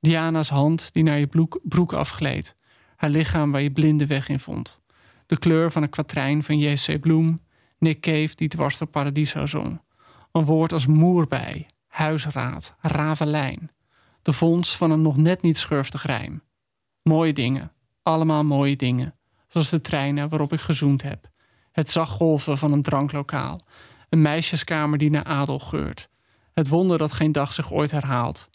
[0.00, 2.56] Diana's hand die naar je broek, broek afgleed.
[2.96, 4.80] Haar lichaam waar je blinde weg in vond.
[5.26, 7.00] De kleur van een kwatrijn van J.C.
[7.00, 7.38] Bloem.
[7.78, 9.80] Nick Cave die dwars door Paradiso zong.
[10.32, 13.70] Een woord als moerbij, huisraad, ravelijn.
[14.22, 16.42] De vondst van een nog net niet schurftig rijm.
[17.02, 19.14] Mooie dingen, allemaal mooie dingen.
[19.48, 21.30] Zoals de treinen waarop ik gezoend heb.
[21.78, 23.60] Het zachtgolven van een dranklokaal.
[24.08, 26.08] Een meisjeskamer die naar adel geurt.
[26.54, 28.48] Het wonder dat geen dag zich ooit herhaalt.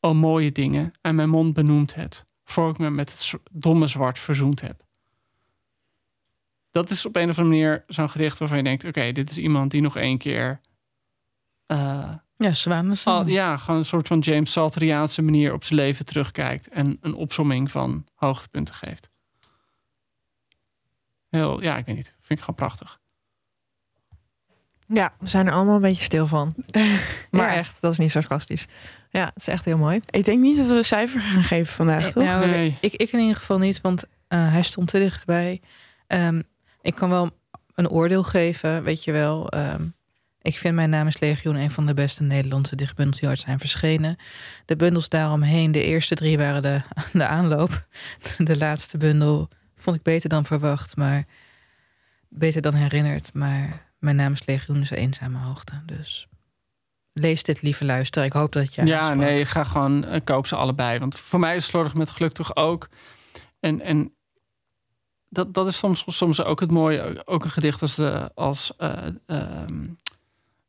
[0.00, 2.26] O mooie dingen, en mijn mond benoemt het.
[2.44, 4.84] Voor ik me met het domme zwart verzoend heb.
[6.70, 9.38] Dat is op een of andere manier zo'n gedicht waarvan je denkt: oké, dit is
[9.38, 10.60] iemand die nog één keer.
[11.66, 12.10] eh,
[13.26, 17.14] Ja, ja, gewoon een soort van James Salteriaanse manier op zijn leven terugkijkt en een
[17.14, 19.10] opsomming van hoogtepunten geeft.
[21.32, 22.14] Heel, ja, ik weet niet.
[22.20, 23.00] Vind ik gewoon prachtig.
[24.86, 26.54] Ja, we zijn er allemaal een beetje stil van.
[27.30, 27.54] maar Ja.
[27.54, 28.66] echt, dat is niet sarcastisch.
[29.10, 30.00] Ja, het is echt heel mooi.
[30.10, 32.24] Ik denk niet dat we een cijfer gaan geven vandaag, toch?
[32.24, 32.76] Nou, Nee.
[32.80, 35.60] ik, ik in ieder geval niet, want eh, hij stond te dichtbij.
[36.06, 36.42] Ehm,
[36.82, 37.30] ik kan wel
[37.74, 39.48] een oordeel geven, weet je wel.
[39.50, 39.82] Ehm,
[40.42, 43.58] ik vind Mijn Naam is Legioen een van de beste Nederlandse dichtbundels die ooit zijn
[43.58, 44.16] verschenen.
[44.64, 46.80] De bundels daaromheen, de eerste drie waren de,
[47.12, 47.86] de aanloop.
[48.38, 49.48] De laatste bundel
[49.82, 51.24] vond ik beter dan verwacht, maar
[52.28, 53.34] beter dan herinnerd.
[53.34, 56.26] Maar Mijn Naam is Legioen is een eenzame hoogte, dus...
[57.14, 58.24] Lees dit, lieve luister.
[58.24, 60.98] Ik hoop dat je Ja, nee, ga gewoon eh, koop ze allebei.
[60.98, 62.88] Want voor mij is slordig met geluk toch ook.
[63.60, 64.14] En, en
[65.28, 67.26] dat, dat is soms, soms ook het mooie.
[67.26, 69.86] Ook een gedicht als, de, als ehm,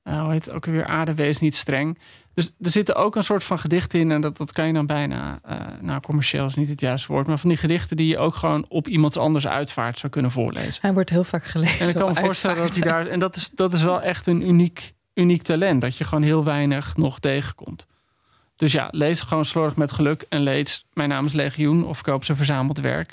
[0.03, 1.99] eh, hoe heet het ook weer, aarde wees niet streng.
[2.33, 4.11] Dus er zitten ook een soort van gedichten in.
[4.11, 7.27] En dat, dat kan je dan bijna, eh, nou commercieel is niet het juiste woord.
[7.27, 10.81] Maar van die gedichten die je ook gewoon op iemand anders uitvaart zou kunnen voorlezen.
[10.81, 11.79] Hij wordt heel vaak gelezen.
[11.79, 13.07] En ik kan me voorstellen dat hij daar.
[13.07, 15.81] En dat is, dat is wel echt een uniek, uniek talent.
[15.81, 17.85] Dat je gewoon heel weinig nog tegenkomt.
[18.55, 20.25] Dus ja, lees gewoon slordig met geluk.
[20.29, 21.85] En lees Mijn naam is Legioen.
[21.85, 23.09] Of koop ze verzameld werk.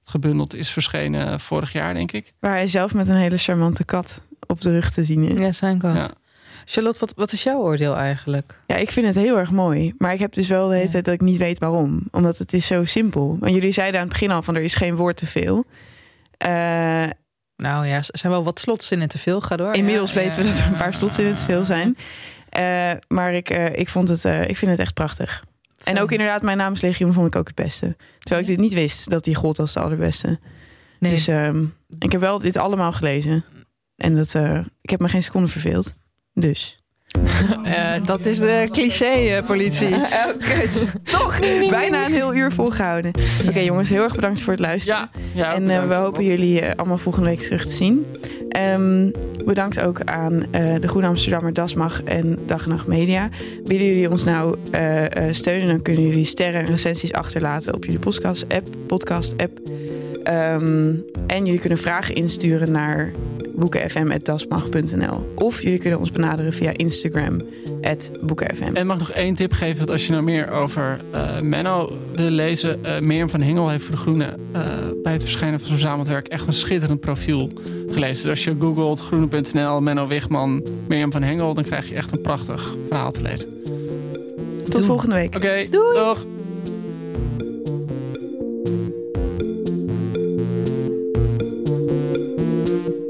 [0.00, 2.32] Het gebundeld is verschenen vorig jaar, denk ik.
[2.40, 5.38] Waar hij zelf met een hele charmante kat op de rug te zien is.
[5.38, 5.96] Ja, zijn kant.
[5.96, 6.10] Ja.
[6.70, 8.54] Charlotte, wat, wat is jouw oordeel eigenlijk?
[8.66, 9.94] Ja, ik vind het heel erg mooi.
[9.98, 10.90] Maar ik heb dus wel de hele Ja.
[10.90, 12.02] tijd dat ik niet weet waarom.
[12.10, 13.36] Omdat het is zo simpel.
[13.40, 15.64] Want jullie zeiden aan het begin al van er is geen woord te veel.
[16.36, 16.48] Eh,
[17.56, 19.40] Nou ja, er zijn wel wat slotzinnen te veel.
[19.40, 19.74] Ga door.
[19.74, 21.96] inmiddels Ja, weten we dat er een paar slotzinnen te veel zijn.
[22.48, 25.44] Eh, maar ik, eh, ik, vond het, ik vind het echt prachtig.
[25.84, 27.96] En ook inderdaad, mijn naam is Legioen vond ik ook het beste.
[28.18, 30.38] Terwijl ik dit niet wist dat die god als de allerbeste.
[30.98, 31.64] Nee, Dus ehm,
[31.98, 33.44] ik heb wel dit allemaal gelezen.
[33.96, 34.34] En dat,
[34.80, 35.94] ik heb me geen seconde verveeld.
[36.40, 36.76] Dus.
[37.64, 39.94] Eh, dat is de cliché-politie.
[39.94, 40.86] oh, kut.
[41.18, 43.12] Toch bijna een heel uur volgehouden.
[43.48, 45.10] Oké jongens, heel erg bedankt voor het luisteren.
[45.12, 48.06] Ja, ja en eh, we hopen jullie eh, allemaal volgende week terug te zien.
[48.48, 49.10] Ehm,
[49.44, 53.28] bedankt ook aan eh, de Groene Amsterdammer Dasmag en Dag en Nacht Media.
[53.64, 57.84] Willen jullie ons nou eh, eh, steunen, dan kunnen jullie sterren en recensies achterlaten op
[57.84, 58.68] jullie podcast-app.
[58.86, 59.60] Podcast -app.
[60.28, 60.94] Ehm,
[61.26, 63.12] en jullie kunnen vragen insturen naar
[63.54, 65.32] boekenfm.dasmag.nl.
[65.34, 67.40] Of jullie kunnen ons benaderen via Instagram,
[68.20, 68.76] boekenfm.
[68.76, 71.92] En mag ik nog één tip geven dat als je nou meer over eh, Menno
[72.12, 74.62] wil lezen, eh Mirjam van Hengel heeft voor de Groene eh,
[75.02, 77.50] bij het verschijnen van zijn verzameld werk echt een schitterend profiel
[77.90, 78.22] gelezen.
[78.22, 82.20] Dus als je googelt groene.nl, Menno Wigman, Mirjam van Hengel, dan krijg je echt een
[82.20, 83.62] prachtig verhaal te lezen.
[84.64, 85.36] Tot volgende week.
[85.36, 86.37] Oké, doeg!